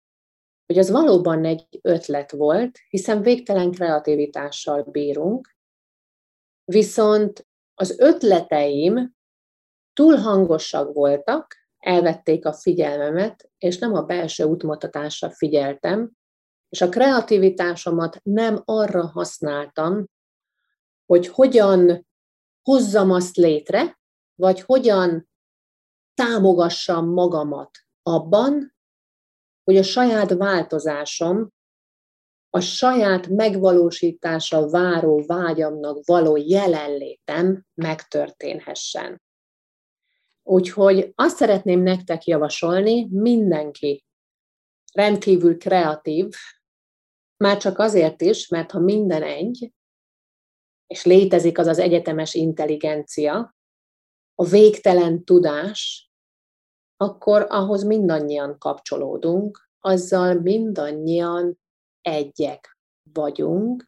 hogy 0.67 0.79
az 0.79 0.91
valóban 0.91 1.45
egy 1.45 1.79
ötlet 1.83 2.31
volt, 2.31 2.79
hiszen 2.89 3.23
végtelen 3.23 3.71
kreativitással 3.71 4.83
bírunk, 4.83 5.57
viszont 6.65 7.47
az 7.75 7.99
ötleteim 7.99 9.15
túl 9.93 10.17
hangosak 10.17 10.93
voltak, 10.93 11.55
elvették 11.79 12.47
a 12.47 12.53
figyelmemet, 12.53 13.51
és 13.59 13.79
nem 13.79 13.95
a 13.95 14.03
belső 14.03 14.45
útmutatásra 14.45 15.31
figyeltem, 15.31 16.11
és 16.69 16.81
a 16.81 16.89
kreativitásomat 16.89 18.21
nem 18.23 18.63
arra 18.65 19.07
használtam, 19.07 20.07
hogy 21.07 21.29
hogyan 21.29 22.07
hozzam 22.63 23.11
azt 23.11 23.37
létre, 23.37 23.99
vagy 24.35 24.61
hogyan 24.61 25.29
támogassam 26.15 27.09
magamat 27.09 27.71
abban, 28.03 28.76
hogy 29.67 29.77
a 29.77 29.83
saját 29.83 30.33
változásom, 30.33 31.51
a 32.51 32.61
saját 32.61 33.29
megvalósítása 33.29 34.69
váró 34.69 35.25
vágyamnak 35.27 36.05
való 36.05 36.37
jelenlétem 36.37 37.65
megtörténhessen. 37.75 39.23
Úgyhogy 40.43 41.13
azt 41.15 41.37
szeretném 41.37 41.81
nektek 41.81 42.25
javasolni, 42.25 43.09
mindenki 43.11 44.05
rendkívül 44.93 45.59
kreatív, 45.59 46.29
már 47.37 47.57
csak 47.57 47.79
azért 47.79 48.23
is, 48.23 48.49
mert 48.49 48.71
ha 48.71 48.79
minden 48.79 49.23
egy, 49.23 49.73
és 50.87 51.05
létezik 51.05 51.59
az 51.59 51.67
az 51.67 51.79
egyetemes 51.79 52.35
intelligencia, 52.35 53.57
a 54.35 54.45
végtelen 54.45 55.25
tudás, 55.25 56.06
akkor 56.97 57.47
ahhoz 57.49 57.85
mindannyian 57.85 58.59
kapcsolódunk, 58.59 59.69
azzal 59.81 60.35
mindannyian 60.35 61.59
egyek 62.01 62.79
vagyunk, 63.13 63.85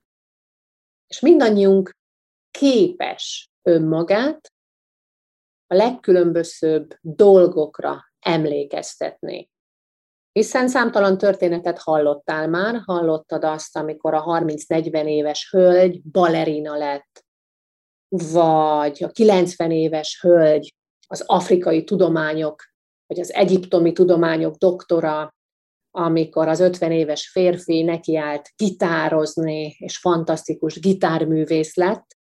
és 1.06 1.20
mindannyiunk 1.20 1.96
képes 2.50 3.50
önmagát 3.62 4.52
a 5.66 5.74
legkülönbözőbb 5.74 6.94
dolgokra 7.00 8.04
emlékeztetni. 8.20 9.50
Hiszen 10.32 10.68
számtalan 10.68 11.18
történetet 11.18 11.78
hallottál 11.78 12.48
már, 12.48 12.82
hallottad 12.84 13.44
azt, 13.44 13.76
amikor 13.76 14.14
a 14.14 14.24
30-40 14.24 15.06
éves 15.06 15.50
hölgy 15.50 16.02
balerina 16.02 16.76
lett, 16.76 17.24
vagy 18.32 19.04
a 19.04 19.08
90 19.08 19.70
éves 19.70 20.20
hölgy 20.20 20.74
az 21.06 21.22
afrikai 21.26 21.84
tudományok, 21.84 22.62
vagy 23.08 23.20
az 23.20 23.32
egyiptomi 23.32 23.92
tudományok 23.92 24.54
doktora, 24.54 25.34
amikor 25.90 26.48
az 26.48 26.60
50 26.60 26.92
éves 26.92 27.28
férfi 27.28 27.82
nekiállt 27.82 28.52
gitározni, 28.56 29.76
és 29.78 29.98
fantasztikus 29.98 30.80
gitárművész 30.80 31.74
lett. 31.74 32.16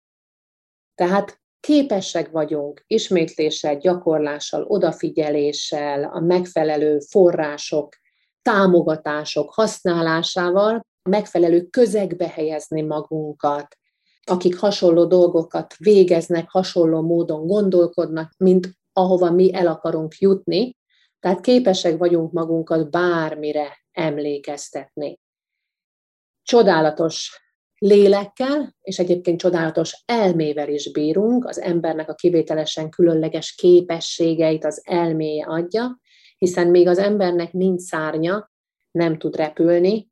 Tehát 0.95 1.39
képesek 1.59 2.31
vagyunk 2.31 2.83
ismétléssel, 2.87 3.77
gyakorlással, 3.77 4.63
odafigyeléssel, 4.63 6.03
a 6.03 6.19
megfelelő 6.19 6.99
források, 6.99 7.95
támogatások 8.41 9.53
használásával 9.53 10.85
megfelelő 11.09 11.61
közegbe 11.65 12.27
helyezni 12.27 12.81
magunkat, 12.81 13.67
akik 14.23 14.59
hasonló 14.59 15.05
dolgokat 15.05 15.75
végeznek, 15.77 16.49
hasonló 16.49 17.01
módon 17.01 17.47
gondolkodnak, 17.47 18.33
mint 18.37 18.69
ahova 18.97 19.31
mi 19.31 19.53
el 19.53 19.67
akarunk 19.67 20.17
jutni, 20.17 20.77
tehát 21.19 21.41
képesek 21.41 21.97
vagyunk 21.97 22.31
magunkat 22.31 22.89
bármire 22.89 23.77
emlékeztetni. 23.91 25.19
Csodálatos 26.41 27.43
lélekkel, 27.77 28.75
és 28.81 28.99
egyébként 28.99 29.39
csodálatos 29.39 30.03
elmével 30.05 30.69
is 30.69 30.91
bírunk, 30.91 31.45
az 31.45 31.59
embernek 31.59 32.09
a 32.09 32.13
kivételesen 32.13 32.89
különleges 32.89 33.55
képességeit 33.55 34.65
az 34.65 34.81
elméje 34.85 35.45
adja, 35.45 35.99
hiszen 36.37 36.67
még 36.67 36.87
az 36.87 36.97
embernek 36.97 37.53
nincs 37.53 37.81
szárnya, 37.81 38.51
nem 38.91 39.17
tud 39.17 39.35
repülni, 39.35 40.09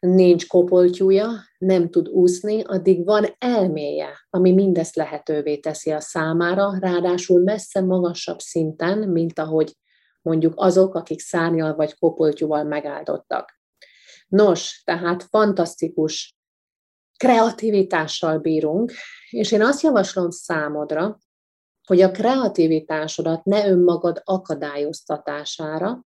nincs 0.00 0.46
kopoltyúja, 0.46 1.30
nem 1.58 1.90
tud 1.90 2.08
úszni, 2.08 2.62
addig 2.62 3.04
van 3.04 3.26
elméje, 3.38 4.26
ami 4.30 4.52
mindezt 4.52 4.96
lehetővé 4.96 5.56
teszi 5.56 5.90
a 5.90 6.00
számára, 6.00 6.78
ráadásul 6.80 7.42
messze 7.42 7.80
magasabb 7.80 8.38
szinten, 8.38 8.98
mint 8.98 9.38
ahogy 9.38 9.76
mondjuk 10.22 10.52
azok, 10.56 10.94
akik 10.94 11.20
szárnyal 11.20 11.74
vagy 11.74 11.98
kopoltyúval 11.98 12.64
megáldottak. 12.64 13.60
Nos, 14.28 14.82
tehát 14.84 15.22
fantasztikus 15.22 16.36
kreativitással 17.16 18.38
bírunk, 18.38 18.92
és 19.30 19.52
én 19.52 19.62
azt 19.62 19.82
javaslom 19.82 20.30
számodra, 20.30 21.18
hogy 21.86 22.00
a 22.00 22.10
kreativitásodat 22.10 23.44
ne 23.44 23.68
önmagad 23.68 24.20
akadályoztatására, 24.24 26.04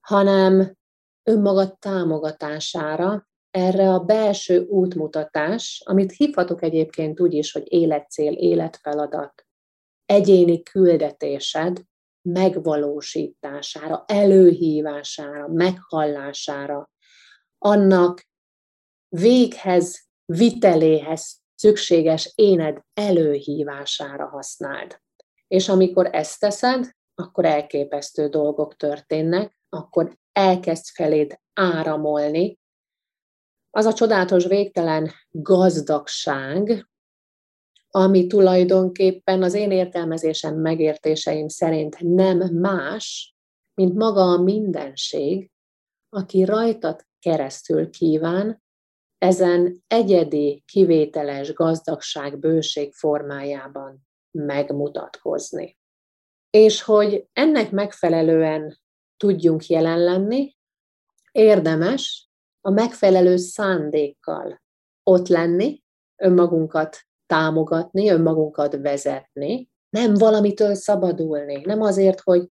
hanem 0.00 0.77
önmagad 1.28 1.78
támogatására, 1.78 3.28
erre 3.50 3.88
a 3.88 3.98
belső 3.98 4.60
útmutatás, 4.60 5.82
amit 5.84 6.12
hívhatok 6.12 6.62
egyébként 6.62 7.20
úgy 7.20 7.34
is, 7.34 7.52
hogy 7.52 7.72
életcél, 7.72 8.32
életfeladat, 8.32 9.46
egyéni 10.06 10.62
küldetésed 10.62 11.82
megvalósítására, 12.22 14.04
előhívására, 14.06 15.48
meghallására, 15.48 16.90
annak 17.58 18.26
véghez, 19.08 20.06
viteléhez 20.24 21.40
szükséges 21.54 22.32
éned 22.34 22.80
előhívására 22.94 24.26
használd. 24.26 25.00
És 25.46 25.68
amikor 25.68 26.08
ezt 26.12 26.40
teszed, 26.40 26.90
akkor 27.14 27.44
elképesztő 27.44 28.28
dolgok 28.28 28.76
történnek, 28.76 29.58
akkor 29.68 30.18
elkezd 30.38 30.84
feléd 30.84 31.40
áramolni, 31.52 32.58
az 33.70 33.84
a 33.84 33.92
csodálatos 33.92 34.46
végtelen 34.46 35.10
gazdagság, 35.30 36.88
ami 37.90 38.26
tulajdonképpen 38.26 39.42
az 39.42 39.54
én 39.54 39.70
értelmezésem, 39.70 40.60
megértéseim 40.60 41.48
szerint 41.48 42.00
nem 42.00 42.38
más, 42.54 43.34
mint 43.74 43.94
maga 43.94 44.20
a 44.20 44.42
mindenség, 44.42 45.50
aki 46.08 46.44
rajtad 46.44 47.06
keresztül 47.18 47.90
kíván 47.90 48.62
ezen 49.18 49.84
egyedi, 49.86 50.62
kivételes 50.66 51.52
gazdagság, 51.52 52.38
bőség 52.38 52.92
formájában 52.92 54.08
megmutatkozni. 54.30 55.78
És 56.50 56.82
hogy 56.82 57.28
ennek 57.32 57.70
megfelelően 57.70 58.78
tudjunk 59.18 59.66
jelen 59.66 60.04
lenni, 60.04 60.56
érdemes 61.32 62.28
a 62.60 62.70
megfelelő 62.70 63.36
szándékkal 63.36 64.60
ott 65.02 65.28
lenni, 65.28 65.82
önmagunkat 66.16 66.98
támogatni, 67.26 68.10
önmagunkat 68.10 68.76
vezetni, 68.76 69.70
nem 69.88 70.14
valamitől 70.14 70.74
szabadulni, 70.74 71.60
nem 71.60 71.80
azért, 71.80 72.20
hogy 72.20 72.48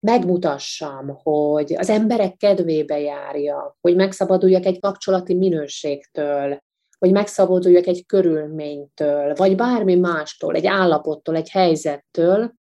megmutassam, 0.00 1.08
hogy 1.22 1.74
az 1.74 1.90
emberek 1.90 2.36
kedvébe 2.36 3.00
járja, 3.00 3.76
hogy 3.80 3.96
megszabaduljak 3.96 4.64
egy 4.64 4.80
kapcsolati 4.80 5.34
minőségtől, 5.34 6.58
hogy 6.98 7.12
megszabaduljak 7.12 7.86
egy 7.86 8.06
körülménytől, 8.06 9.34
vagy 9.34 9.56
bármi 9.56 9.94
mástól, 9.94 10.54
egy 10.54 10.66
állapottól, 10.66 11.36
egy 11.36 11.50
helyzettől, 11.50 12.52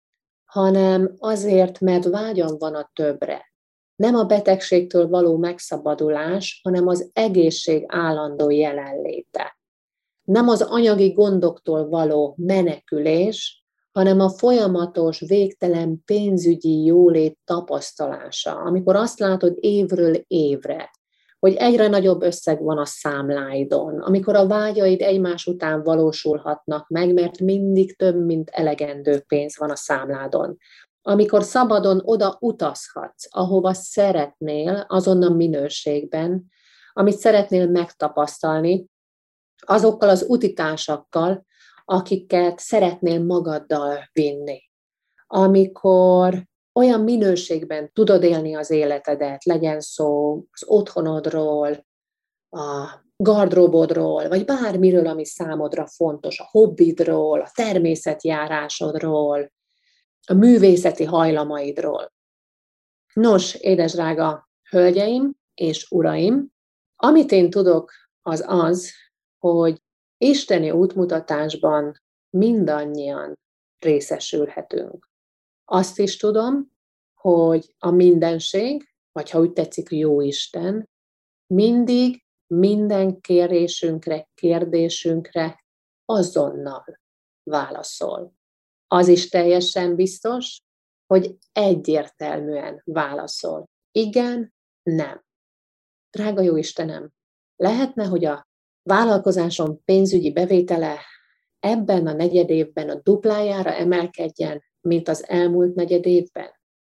hanem 0.47 1.15
azért, 1.19 1.79
mert 1.79 2.05
vágyam 2.05 2.57
van 2.57 2.75
a 2.75 2.89
többre. 2.93 3.51
Nem 3.95 4.15
a 4.15 4.23
betegségtől 4.23 5.07
való 5.07 5.37
megszabadulás, 5.37 6.59
hanem 6.63 6.87
az 6.87 7.09
egészség 7.13 7.83
állandó 7.87 8.49
jelenléte. 8.49 9.57
Nem 10.23 10.47
az 10.47 10.61
anyagi 10.61 11.09
gondoktól 11.09 11.87
való 11.87 12.35
menekülés, 12.37 13.65
hanem 13.91 14.19
a 14.19 14.29
folyamatos, 14.29 15.19
végtelen 15.19 16.03
pénzügyi 16.05 16.83
jólét 16.83 17.37
tapasztalása, 17.45 18.55
amikor 18.55 18.95
azt 18.95 19.19
látod 19.19 19.57
évről 19.59 20.15
évre, 20.27 20.89
hogy 21.39 21.53
egyre 21.53 21.87
nagyobb 21.87 22.21
összeg 22.21 22.61
van 22.63 22.77
a 22.77 22.85
számláidon, 22.85 23.99
amikor 23.99 24.35
a 24.35 24.47
vágyaid 24.47 25.01
egymás 25.01 25.45
után 25.45 25.83
valósulhatnak 25.83 26.87
meg, 26.87 27.13
mert 27.13 27.39
mindig 27.39 27.95
több, 27.95 28.25
mint 28.25 28.49
elegendő 28.49 29.19
pénz 29.19 29.57
van 29.57 29.69
a 29.69 29.75
számládon. 29.75 30.57
Amikor 31.01 31.43
szabadon 31.43 32.01
oda 32.03 32.37
utazhatsz, 32.39 33.27
ahova 33.29 33.73
szeretnél, 33.73 34.85
azon 34.87 35.23
a 35.23 35.29
minőségben, 35.29 36.45
amit 36.93 37.17
szeretnél 37.17 37.67
megtapasztalni, 37.67 38.85
azokkal 39.65 40.09
az 40.09 40.25
utitársakkal, 40.27 41.45
akiket 41.85 42.59
szeretnél 42.59 43.23
magaddal 43.23 44.09
vinni. 44.11 44.61
Amikor 45.27 46.46
olyan 46.77 47.01
minőségben 47.01 47.91
tudod 47.93 48.23
élni 48.23 48.55
az 48.55 48.69
életedet, 48.69 49.43
legyen 49.43 49.79
szó 49.79 50.41
az 50.51 50.63
otthonodról, 50.67 51.85
a 52.49 52.89
gardróbodról, 53.15 54.27
vagy 54.27 54.45
bármiről, 54.45 55.07
ami 55.07 55.25
számodra 55.25 55.87
fontos, 55.87 56.39
a 56.39 56.47
hobbidról, 56.51 57.41
a 57.41 57.51
természetjárásodról, 57.53 59.51
a 60.27 60.33
művészeti 60.33 61.03
hajlamaidról. 61.03 62.13
Nos, 63.13 63.55
édesdrága 63.55 64.49
hölgyeim 64.69 65.35
és 65.53 65.91
uraim, 65.91 66.47
amit 66.95 67.31
én 67.31 67.49
tudok, 67.49 67.91
az 68.21 68.43
az, 68.47 68.91
hogy 69.37 69.81
isteni 70.17 70.71
útmutatásban 70.71 72.01
mindannyian 72.29 73.39
részesülhetünk. 73.79 75.09
Azt 75.69 75.99
is 75.99 76.17
tudom, 76.17 76.71
hogy 77.13 77.75
a 77.77 77.91
mindenség, 77.91 78.89
vagy 79.11 79.29
ha 79.29 79.39
úgy 79.39 79.53
tetszik, 79.53 79.89
jó 79.89 80.21
Isten, 80.21 80.89
mindig 81.53 82.23
minden 82.47 83.19
kérésünkre, 83.19 84.29
kérdésünkre 84.33 85.63
azonnal 86.05 86.99
válaszol. 87.43 88.33
Az 88.87 89.07
is 89.07 89.29
teljesen 89.29 89.95
biztos, 89.95 90.59
hogy 91.05 91.37
egyértelműen 91.51 92.81
válaszol. 92.85 93.69
Igen, 93.91 94.53
nem. 94.83 95.23
Drága 96.09 96.41
jó 96.41 96.55
Istenem, 96.55 97.11
lehetne, 97.55 98.05
hogy 98.05 98.25
a 98.25 98.47
vállalkozásom 98.83 99.83
pénzügyi 99.83 100.31
bevétele 100.31 100.99
ebben 101.59 102.07
a 102.07 102.13
negyed 102.13 102.49
évben 102.49 102.89
a 102.89 103.01
duplájára 103.01 103.73
emelkedjen, 103.73 104.63
mint 104.87 105.07
az 105.07 105.29
elmúlt 105.29 105.75
negyed 105.75 106.05
évben? 106.05 106.49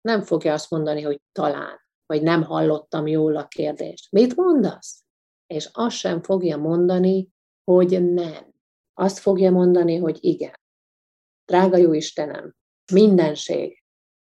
Nem 0.00 0.22
fogja 0.22 0.52
azt 0.52 0.70
mondani, 0.70 1.02
hogy 1.02 1.20
talán, 1.32 1.80
vagy 2.06 2.22
nem 2.22 2.42
hallottam 2.42 3.06
jól 3.06 3.36
a 3.36 3.46
kérdést. 3.46 4.12
Mit 4.12 4.36
mondasz? 4.36 5.04
És 5.46 5.68
azt 5.72 5.96
sem 5.96 6.22
fogja 6.22 6.56
mondani, 6.56 7.28
hogy 7.64 8.12
nem. 8.12 8.54
Azt 8.94 9.18
fogja 9.18 9.50
mondani, 9.50 9.96
hogy 9.96 10.18
igen. 10.20 10.60
Drága 11.44 11.76
jó 11.76 11.92
Istenem, 11.92 12.54
mindenség. 12.92 13.82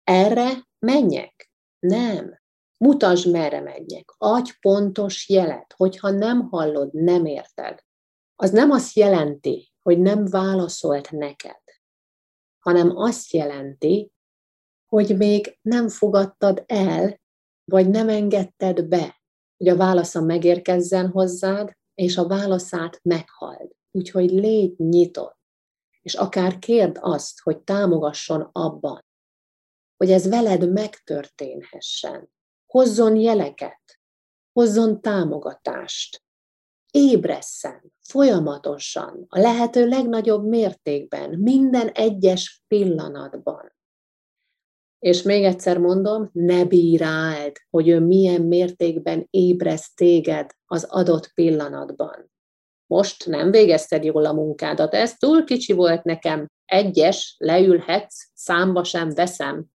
Erre 0.04 0.52
menjek? 0.78 1.50
Nem. 1.78 2.40
Mutasd, 2.78 3.30
merre 3.30 3.60
menjek. 3.60 4.14
Adj 4.18 4.50
pontos 4.60 5.28
jelet, 5.28 5.74
hogyha 5.76 6.10
nem 6.10 6.48
hallod, 6.48 6.94
nem 6.94 7.24
érted. 7.24 7.80
Az 8.36 8.50
nem 8.50 8.70
azt 8.70 8.96
jelenti, 8.96 9.72
hogy 9.82 9.98
nem 9.98 10.24
válaszolt 10.24 11.10
neked, 11.10 11.62
hanem 12.66 12.96
azt 12.96 13.32
jelenti, 13.32 14.12
hogy 14.86 15.16
még 15.16 15.58
nem 15.62 15.88
fogadtad 15.88 16.64
el, 16.66 17.20
vagy 17.64 17.88
nem 17.88 18.08
engedted 18.08 18.88
be, 18.88 19.22
hogy 19.56 19.68
a 19.68 19.76
válasza 19.76 20.20
megérkezzen 20.20 21.10
hozzád, 21.10 21.76
és 21.94 22.16
a 22.16 22.26
válaszát 22.26 23.00
meghald. 23.02 23.70
Úgyhogy 23.90 24.30
légy 24.30 24.78
nyitott, 24.78 25.38
és 26.00 26.14
akár 26.14 26.58
kérd 26.58 26.96
azt, 27.00 27.40
hogy 27.40 27.58
támogasson 27.58 28.48
abban, 28.52 29.04
hogy 29.96 30.10
ez 30.10 30.28
veled 30.28 30.72
megtörténhessen. 30.72 32.30
Hozzon 32.66 33.16
jeleket, 33.16 34.00
hozzon 34.52 35.00
támogatást, 35.00 36.22
ébresszen 36.96 37.92
folyamatosan, 38.00 39.24
a 39.28 39.38
lehető 39.38 39.88
legnagyobb 39.88 40.46
mértékben, 40.46 41.38
minden 41.38 41.88
egyes 41.88 42.62
pillanatban. 42.68 43.74
És 44.98 45.22
még 45.22 45.44
egyszer 45.44 45.78
mondom, 45.78 46.30
ne 46.32 46.64
bíráld, 46.64 47.52
hogy 47.70 47.88
ő 47.88 48.00
milyen 48.00 48.42
mértékben 48.42 49.26
ébreszt 49.30 49.96
téged 49.96 50.50
az 50.66 50.84
adott 50.84 51.32
pillanatban. 51.34 52.30
Most 52.86 53.26
nem 53.26 53.50
végezted 53.50 54.04
jól 54.04 54.24
a 54.24 54.32
munkádat, 54.32 54.94
ez 54.94 55.16
túl 55.16 55.44
kicsi 55.44 55.72
volt 55.72 56.04
nekem, 56.04 56.46
egyes, 56.64 57.36
leülhetsz, 57.38 58.30
számba 58.34 58.84
sem 58.84 59.10
veszem, 59.10 59.66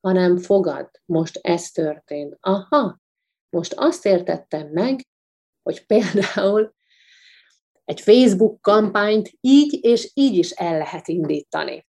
hanem 0.00 0.38
fogad, 0.38 0.90
most 1.04 1.38
ez 1.42 1.70
történt. 1.70 2.36
Aha, 2.40 3.00
most 3.50 3.72
azt 3.76 4.06
értettem 4.06 4.68
meg, 4.68 5.00
hogy 5.70 5.86
például 5.86 6.74
egy 7.84 8.00
Facebook 8.00 8.60
kampányt 8.60 9.30
így 9.40 9.78
és 9.82 10.10
így 10.14 10.34
is 10.34 10.50
el 10.50 10.78
lehet 10.78 11.08
indítani. 11.08 11.88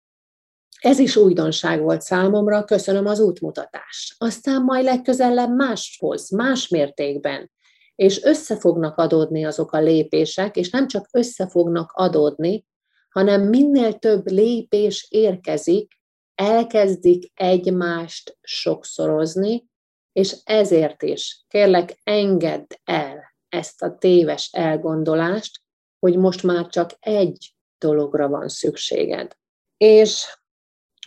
Ez 0.82 1.00
is 1.00 1.16
újdonság 1.16 1.82
volt 1.82 2.02
számomra, 2.02 2.64
köszönöm 2.64 3.06
az 3.06 3.20
útmutatást. 3.20 4.16
Aztán 4.18 4.64
majd 4.64 4.84
legközelebb 4.84 5.56
máshoz, 5.56 6.30
más 6.30 6.68
mértékben, 6.68 7.52
és 7.96 8.24
össze 8.24 8.58
fognak 8.58 8.98
adódni 8.98 9.46
azok 9.46 9.72
a 9.72 9.82
lépések, 9.82 10.56
és 10.56 10.70
nem 10.70 10.88
csak 10.88 11.08
össze 11.12 11.48
fognak 11.48 11.92
adódni, 11.92 12.66
hanem 13.10 13.42
minél 13.42 13.94
több 13.94 14.28
lépés 14.28 15.08
érkezik, 15.10 16.00
elkezdik 16.36 17.32
egymást 17.34 18.38
sokszorozni, 18.42 19.70
és 20.12 20.36
ezért 20.44 21.04
is 21.04 21.46
kérlek, 21.48 22.00
engedd 22.04 22.66
el 22.84 23.31
ezt 23.52 23.82
a 23.82 23.98
téves 23.98 24.50
elgondolást, 24.52 25.62
hogy 26.00 26.18
most 26.18 26.44
már 26.44 26.68
csak 26.68 26.92
egy 27.00 27.56
dologra 27.78 28.28
van 28.28 28.48
szükséged. 28.48 29.38
És 29.78 30.38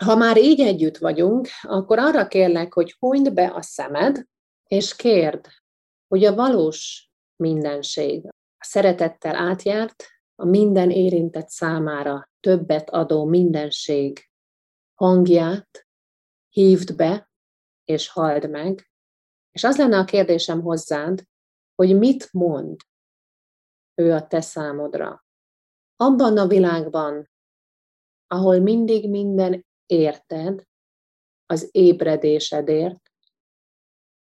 ha 0.04 0.16
már 0.16 0.36
így 0.36 0.60
együtt 0.60 0.96
vagyunk, 0.96 1.48
akkor 1.62 1.98
arra 1.98 2.28
kérlek, 2.28 2.72
hogy 2.72 2.96
hunyd 2.98 3.32
be 3.32 3.46
a 3.54 3.62
szemed, 3.62 4.24
és 4.66 4.96
kérd, 4.96 5.46
hogy 6.08 6.24
a 6.24 6.34
valós 6.34 7.10
mindenség, 7.36 8.26
a 8.58 8.64
szeretettel 8.64 9.34
átjárt, 9.34 10.04
a 10.34 10.44
minden 10.44 10.90
érintett 10.90 11.48
számára 11.48 12.30
többet 12.40 12.90
adó 12.90 13.24
mindenség 13.24 14.28
hangját 14.94 15.86
hívd 16.48 16.96
be, 16.96 17.30
és 17.84 18.08
halld 18.08 18.50
meg. 18.50 18.90
És 19.50 19.64
az 19.64 19.76
lenne 19.76 19.98
a 19.98 20.04
kérdésem 20.04 20.62
hozzád, 20.62 21.24
hogy 21.74 21.98
mit 21.98 22.32
mond 22.32 22.80
ő 23.94 24.12
a 24.12 24.26
te 24.26 24.40
számodra. 24.40 25.24
Abban 25.96 26.38
a 26.38 26.46
világban, 26.46 27.30
ahol 28.26 28.58
mindig 28.58 29.10
minden 29.10 29.66
érted, 29.86 30.64
az 31.46 31.68
ébredésedért, 31.72 33.12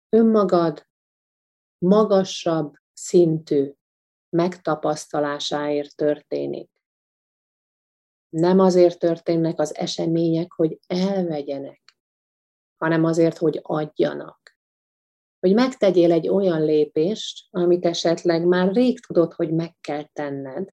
önmagad 0.10 0.88
magasabb 1.78 2.76
szintű 2.94 3.74
megtapasztalásáért 4.30 5.96
történik. 5.96 6.72
Nem 8.30 8.60
azért 8.60 9.00
történnek 9.00 9.60
az 9.60 9.76
események, 9.76 10.52
hogy 10.52 10.80
elvegyenek, 10.88 11.82
hanem 12.78 13.04
azért, 13.04 13.38
hogy 13.38 13.60
adjanak. 13.62 14.53
Hogy 15.43 15.53
megtegyél 15.53 16.12
egy 16.12 16.27
olyan 16.27 16.63
lépést, 16.63 17.47
amit 17.49 17.86
esetleg 17.86 18.45
már 18.45 18.71
rég 18.71 18.99
tudod, 18.99 19.34
hogy 19.34 19.53
meg 19.53 19.75
kell 19.82 20.03
tenned, 20.03 20.69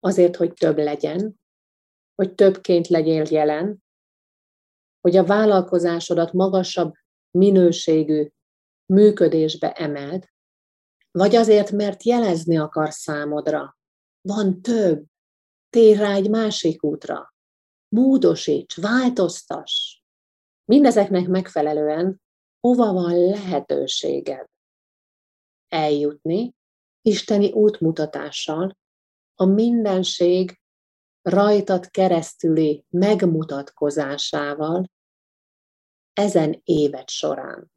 azért, 0.00 0.36
hogy 0.36 0.52
több 0.52 0.78
legyen, 0.78 1.40
hogy 2.14 2.34
többként 2.34 2.88
legyél 2.88 3.24
jelen, 3.30 3.82
hogy 5.00 5.16
a 5.16 5.24
vállalkozásodat 5.24 6.32
magasabb 6.32 6.92
minőségű 7.30 8.28
működésbe 8.92 9.72
emeld, 9.72 10.28
vagy 11.10 11.34
azért, 11.34 11.70
mert 11.70 12.02
jelezni 12.02 12.58
akar 12.58 12.92
számodra. 12.92 13.78
Van 14.20 14.62
több, 14.62 15.04
tér 15.70 15.98
rá 15.98 16.14
egy 16.14 16.30
másik 16.30 16.84
útra. 16.84 17.34
Módosíts, 17.88 18.76
változtass. 18.76 20.00
Mindezeknek 20.64 21.28
megfelelően 21.28 22.20
hova 22.62 22.92
van 22.92 23.18
lehetőséged 23.18 24.46
eljutni 25.68 26.54
Isteni 27.02 27.52
útmutatással 27.52 28.78
a 29.34 29.44
mindenség 29.44 30.60
rajtad 31.22 31.90
keresztüli 31.90 32.84
megmutatkozásával 32.88 34.90
ezen 36.12 36.60
évet 36.64 37.10
során. 37.10 37.72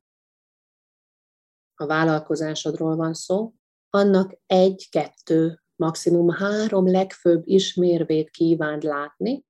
A 1.76 1.86
vállalkozásodról 1.86 2.96
van 2.96 3.14
szó, 3.14 3.54
annak 3.90 4.38
egy, 4.46 4.88
kettő, 4.90 5.64
maximum 5.76 6.30
három 6.30 6.92
legfőbb 6.92 7.48
ismérvét 7.48 8.30
kívánt 8.30 8.84
látni, 8.84 9.44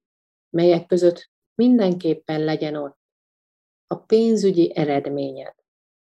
melyek 0.50 0.86
között 0.86 1.30
mindenképpen 1.56 2.43
legyen 2.43 2.76
ott 2.76 3.04
a 3.88 3.95
pénzügyi 3.95 4.76
eredményed. 4.76 5.54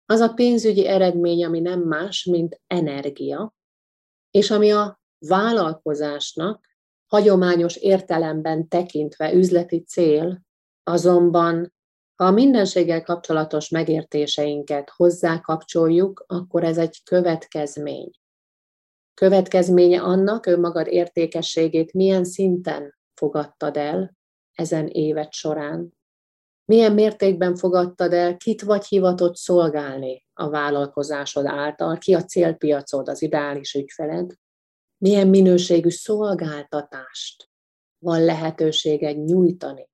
Az 0.06 0.20
a 0.20 0.32
pénzügyi 0.32 0.86
eredmény, 0.86 1.44
ami 1.44 1.60
nem 1.60 1.80
más, 1.80 2.24
mint 2.24 2.60
energia, 2.66 3.54
és 4.30 4.50
ami 4.50 4.72
a 4.72 5.00
vállalkozásnak 5.18 6.66
hagyományos 7.06 7.76
értelemben 7.76 8.68
tekintve 8.68 9.32
üzleti 9.32 9.82
cél, 9.82 10.42
azonban 10.82 11.72
ha 12.14 12.24
a 12.24 12.30
mindenséggel 12.30 13.02
kapcsolatos 13.02 13.68
megértéseinket 13.68 14.90
hozzá 14.90 15.40
kapcsoljuk, 15.40 16.24
akkor 16.26 16.64
ez 16.64 16.78
egy 16.78 17.02
következmény. 17.04 18.10
Következménye 19.14 20.02
annak 20.02 20.46
önmagad 20.46 20.86
értékességét 20.86 21.92
milyen 21.92 22.24
szinten 22.24 22.98
fogadtad 23.14 23.76
el 23.76 24.16
ezen 24.52 24.86
évet 24.86 25.32
során. 25.32 25.94
Milyen 26.72 26.92
mértékben 26.92 27.56
fogadtad 27.56 28.12
el, 28.12 28.36
kit 28.36 28.62
vagy 28.62 28.84
hivatott 28.84 29.36
szolgálni 29.36 30.26
a 30.32 30.48
vállalkozásod 30.48 31.46
által, 31.46 31.98
ki 31.98 32.14
a 32.14 32.24
célpiacod, 32.24 33.08
az 33.08 33.22
ideális 33.22 33.74
ügyfeled, 33.74 34.32
milyen 34.98 35.28
minőségű 35.28 35.88
szolgáltatást 35.88 37.50
van 37.98 38.24
lehetőséged 38.24 39.24
nyújtani. 39.24 39.90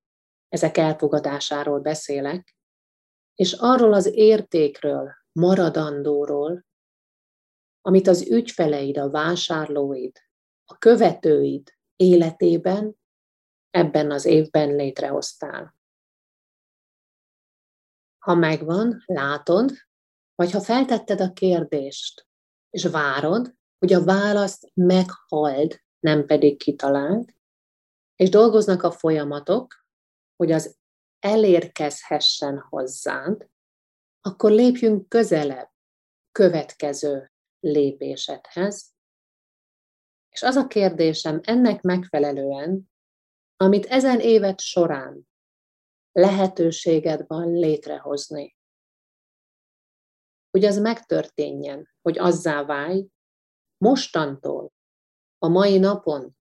Ezek 0.48 0.76
elfogadásáról 0.76 1.80
beszélek, 1.80 2.56
és 3.34 3.52
arról 3.52 3.92
az 3.92 4.06
értékről, 4.14 5.10
maradandóról, 5.32 6.64
amit 7.80 8.08
az 8.08 8.30
ügyfeleid, 8.30 8.98
a 8.98 9.10
vásárlóid, 9.10 10.12
a 10.64 10.78
követőid 10.78 11.72
életében 11.96 12.96
ebben 13.70 14.10
az 14.10 14.24
évben 14.24 14.74
létrehoztál. 14.74 15.77
Ha 18.18 18.34
megvan, 18.34 19.02
látod, 19.06 19.72
vagy 20.34 20.50
ha 20.50 20.60
feltetted 20.60 21.20
a 21.20 21.32
kérdést, 21.32 22.26
és 22.70 22.84
várod, 22.84 23.54
hogy 23.78 23.92
a 23.92 24.04
választ 24.04 24.70
meghald, 24.74 25.80
nem 25.98 26.26
pedig 26.26 26.58
kitaláld, 26.58 27.34
és 28.16 28.28
dolgoznak 28.28 28.82
a 28.82 28.90
folyamatok, 28.90 29.74
hogy 30.36 30.52
az 30.52 30.76
elérkezhessen 31.18 32.58
hozzád, 32.58 33.48
akkor 34.20 34.50
lépjünk 34.50 35.08
közelebb 35.08 35.70
következő 36.32 37.32
lépésedhez. 37.60 38.94
És 40.28 40.42
az 40.42 40.56
a 40.56 40.66
kérdésem 40.66 41.40
ennek 41.42 41.82
megfelelően, 41.82 42.90
amit 43.56 43.86
ezen 43.86 44.20
évet 44.20 44.60
során 44.60 45.27
lehetőséged 46.12 47.24
van 47.26 47.52
létrehozni, 47.52 48.56
hogy 50.50 50.64
az 50.64 50.78
megtörténjen, 50.78 51.88
hogy 52.02 52.18
azzá 52.18 52.64
válj, 52.64 53.06
mostantól, 53.84 54.72
a 55.38 55.48
mai 55.48 55.78
napon, 55.78 56.36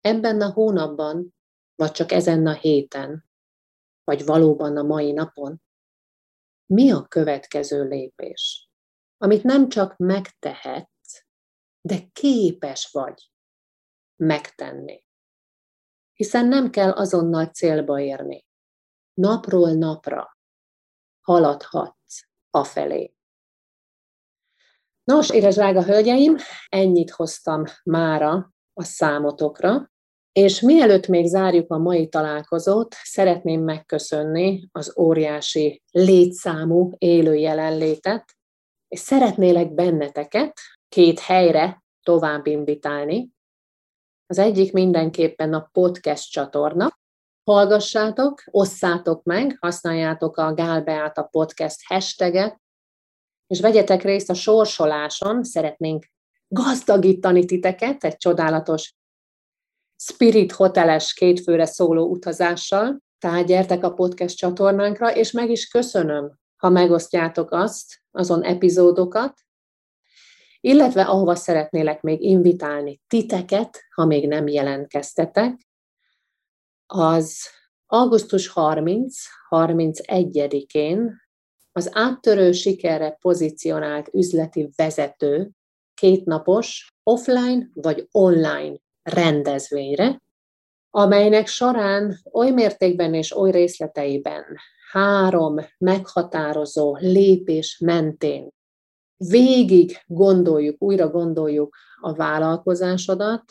ebben 0.00 0.40
a 0.40 0.52
hónapban, 0.52 1.34
vagy 1.74 1.90
csak 1.90 2.12
ezen 2.12 2.46
a 2.46 2.52
héten, 2.52 3.30
vagy 4.04 4.24
valóban 4.24 4.76
a 4.76 4.82
mai 4.82 5.12
napon, 5.12 5.62
mi 6.66 6.90
a 6.90 7.06
következő 7.06 7.88
lépés, 7.88 8.70
amit 9.16 9.42
nem 9.42 9.68
csak 9.68 9.96
megtehetsz, 9.96 11.24
de 11.80 12.06
képes 12.12 12.90
vagy 12.90 13.30
megtenni. 14.16 15.04
Hiszen 16.12 16.46
nem 16.46 16.70
kell 16.70 16.90
azonnal 16.90 17.46
célba 17.46 18.00
érni. 18.00 18.48
Napról 19.20 19.72
napra 19.72 20.36
haladhatsz 21.20 22.22
afelé. 22.50 23.14
Nos, 25.04 25.30
édes 25.30 25.54
drága 25.54 25.82
hölgyeim, 25.82 26.36
ennyit 26.68 27.10
hoztam 27.10 27.64
mára 27.84 28.52
a 28.72 28.84
számotokra, 28.84 29.90
és 30.32 30.60
mielőtt 30.60 31.06
még 31.06 31.26
zárjuk 31.26 31.70
a 31.70 31.78
mai 31.78 32.08
találkozót, 32.08 32.94
szeretném 33.02 33.62
megköszönni 33.62 34.68
az 34.72 34.98
óriási 34.98 35.82
létszámú 35.90 36.94
élő 36.98 37.34
jelenlétet, 37.34 38.24
és 38.88 38.98
szeretnélek 38.98 39.74
benneteket 39.74 40.60
két 40.88 41.18
helyre 41.18 41.84
tovább 42.02 42.46
invitálni. 42.46 43.30
Az 44.26 44.38
egyik 44.38 44.72
mindenképpen 44.72 45.54
a 45.54 45.68
podcast 45.72 46.30
csatorna. 46.30 46.99
Hallgassátok, 47.50 48.42
osszátok 48.50 49.22
meg, 49.22 49.56
használjátok 49.60 50.36
a 50.36 50.54
Gál 50.54 50.82
Beáta 50.82 51.22
Podcast 51.22 51.76
hashtaget, 51.86 52.60
és 53.46 53.60
vegyetek 53.60 54.02
részt 54.02 54.30
a 54.30 54.34
sorsoláson, 54.34 55.44
szeretnénk 55.44 56.06
gazdagítani 56.48 57.44
titeket 57.44 58.04
egy 58.04 58.16
csodálatos 58.16 58.94
Spirit 59.96 60.52
Hoteles 60.52 61.14
kétfőre 61.14 61.64
szóló 61.66 62.10
utazással. 62.10 63.02
Tehát 63.18 63.46
gyertek 63.46 63.84
a 63.84 63.94
podcast 63.94 64.36
csatornánkra, 64.36 65.14
és 65.14 65.30
meg 65.30 65.50
is 65.50 65.68
köszönöm, 65.68 66.38
ha 66.56 66.68
megosztjátok 66.68 67.50
azt, 67.50 68.02
azon 68.10 68.42
epizódokat, 68.42 69.40
illetve 70.60 71.02
ahova 71.02 71.34
szeretnélek 71.34 72.02
még 72.02 72.22
invitálni 72.22 73.00
titeket, 73.06 73.80
ha 73.94 74.04
még 74.04 74.28
nem 74.28 74.46
jelentkeztetek, 74.46 75.68
az 76.92 77.48
augusztus 77.86 78.52
30-31-én 78.54 81.20
az 81.72 81.90
áttörő 81.92 82.52
sikerre 82.52 83.16
pozícionált 83.20 84.08
üzleti 84.12 84.70
vezető 84.76 85.50
kétnapos 85.94 86.88
offline 87.02 87.68
vagy 87.72 88.08
online 88.10 88.76
rendezvényre, 89.02 90.22
amelynek 90.90 91.46
során 91.46 92.20
oly 92.32 92.50
mértékben 92.50 93.14
és 93.14 93.36
oly 93.36 93.50
részleteiben 93.50 94.44
három 94.90 95.56
meghatározó 95.78 96.96
lépés 96.96 97.78
mentén 97.78 98.48
végig 99.28 99.98
gondoljuk, 100.06 100.82
újra 100.82 101.08
gondoljuk 101.08 101.76
a 102.00 102.14
vállalkozásodat, 102.14 103.44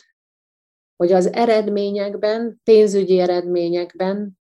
hogy 1.00 1.12
az 1.12 1.32
eredményekben, 1.32 2.60
pénzügyi 2.64 3.18
eredményekben, 3.18 4.38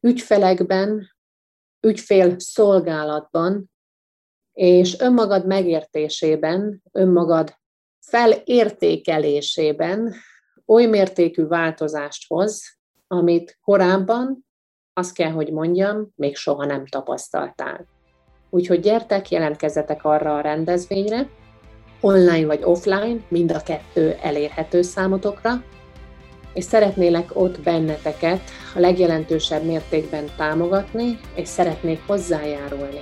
ügyfelekben, 0.00 1.10
ügyfél 1.80 2.34
szolgálatban 2.38 3.70
és 4.52 5.00
önmagad 5.00 5.46
megértésében, 5.46 6.82
önmagad 6.92 7.56
felértékelésében 8.00 10.14
oly 10.66 10.86
mértékű 10.86 11.44
változást 11.44 12.28
hoz, 12.28 12.78
amit 13.06 13.58
korábban, 13.62 14.46
azt 14.92 15.14
kell, 15.14 15.30
hogy 15.30 15.52
mondjam, 15.52 16.08
még 16.14 16.36
soha 16.36 16.64
nem 16.64 16.86
tapasztaltál. 16.86 17.86
Úgyhogy 18.50 18.80
gyertek, 18.80 19.30
jelentkezzetek 19.30 20.04
arra 20.04 20.36
a 20.36 20.40
rendezvényre, 20.40 21.28
online 22.00 22.46
vagy 22.46 22.62
offline, 22.62 23.20
mind 23.28 23.52
a 23.52 23.62
kettő 23.62 24.16
elérhető 24.22 24.82
számotokra, 24.82 25.62
és 26.54 26.64
szeretnélek 26.64 27.30
ott 27.32 27.60
benneteket 27.60 28.40
a 28.74 28.78
legjelentősebb 28.78 29.64
mértékben 29.64 30.24
támogatni, 30.36 31.18
és 31.34 31.48
szeretnék 31.48 32.00
hozzájárulni, 32.06 33.00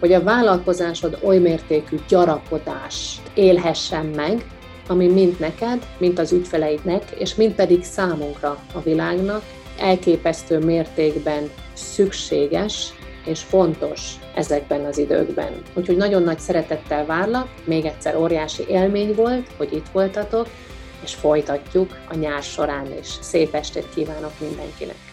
hogy 0.00 0.12
a 0.12 0.22
vállalkozásod 0.22 1.18
oly 1.22 1.38
mértékű 1.38 1.96
gyarapodást 2.08 3.20
élhessen 3.34 4.06
meg, 4.06 4.44
ami 4.88 5.06
mind 5.06 5.36
neked, 5.38 5.86
mind 5.98 6.18
az 6.18 6.32
ügyfeleidnek, 6.32 7.02
és 7.18 7.34
mind 7.34 7.52
pedig 7.52 7.84
számunkra, 7.84 8.58
a 8.74 8.80
világnak 8.80 9.42
elképesztő 9.78 10.58
mértékben 10.58 11.50
szükséges 11.72 12.92
és 13.24 13.40
fontos 13.40 14.12
ezekben 14.34 14.84
az 14.84 14.98
időkben. 14.98 15.52
Úgyhogy 15.74 15.96
nagyon 15.96 16.22
nagy 16.22 16.38
szeretettel 16.38 17.06
várlak, 17.06 17.48
még 17.64 17.84
egyszer 17.84 18.16
óriási 18.16 18.64
élmény 18.68 19.14
volt, 19.14 19.46
hogy 19.56 19.72
itt 19.72 19.86
voltatok, 19.92 20.48
és 21.02 21.14
folytatjuk 21.14 21.98
a 22.08 22.14
nyár 22.14 22.42
során 22.42 22.98
is. 22.98 23.08
Szép 23.20 23.54
estét 23.54 23.88
kívánok 23.94 24.32
mindenkinek! 24.40 25.05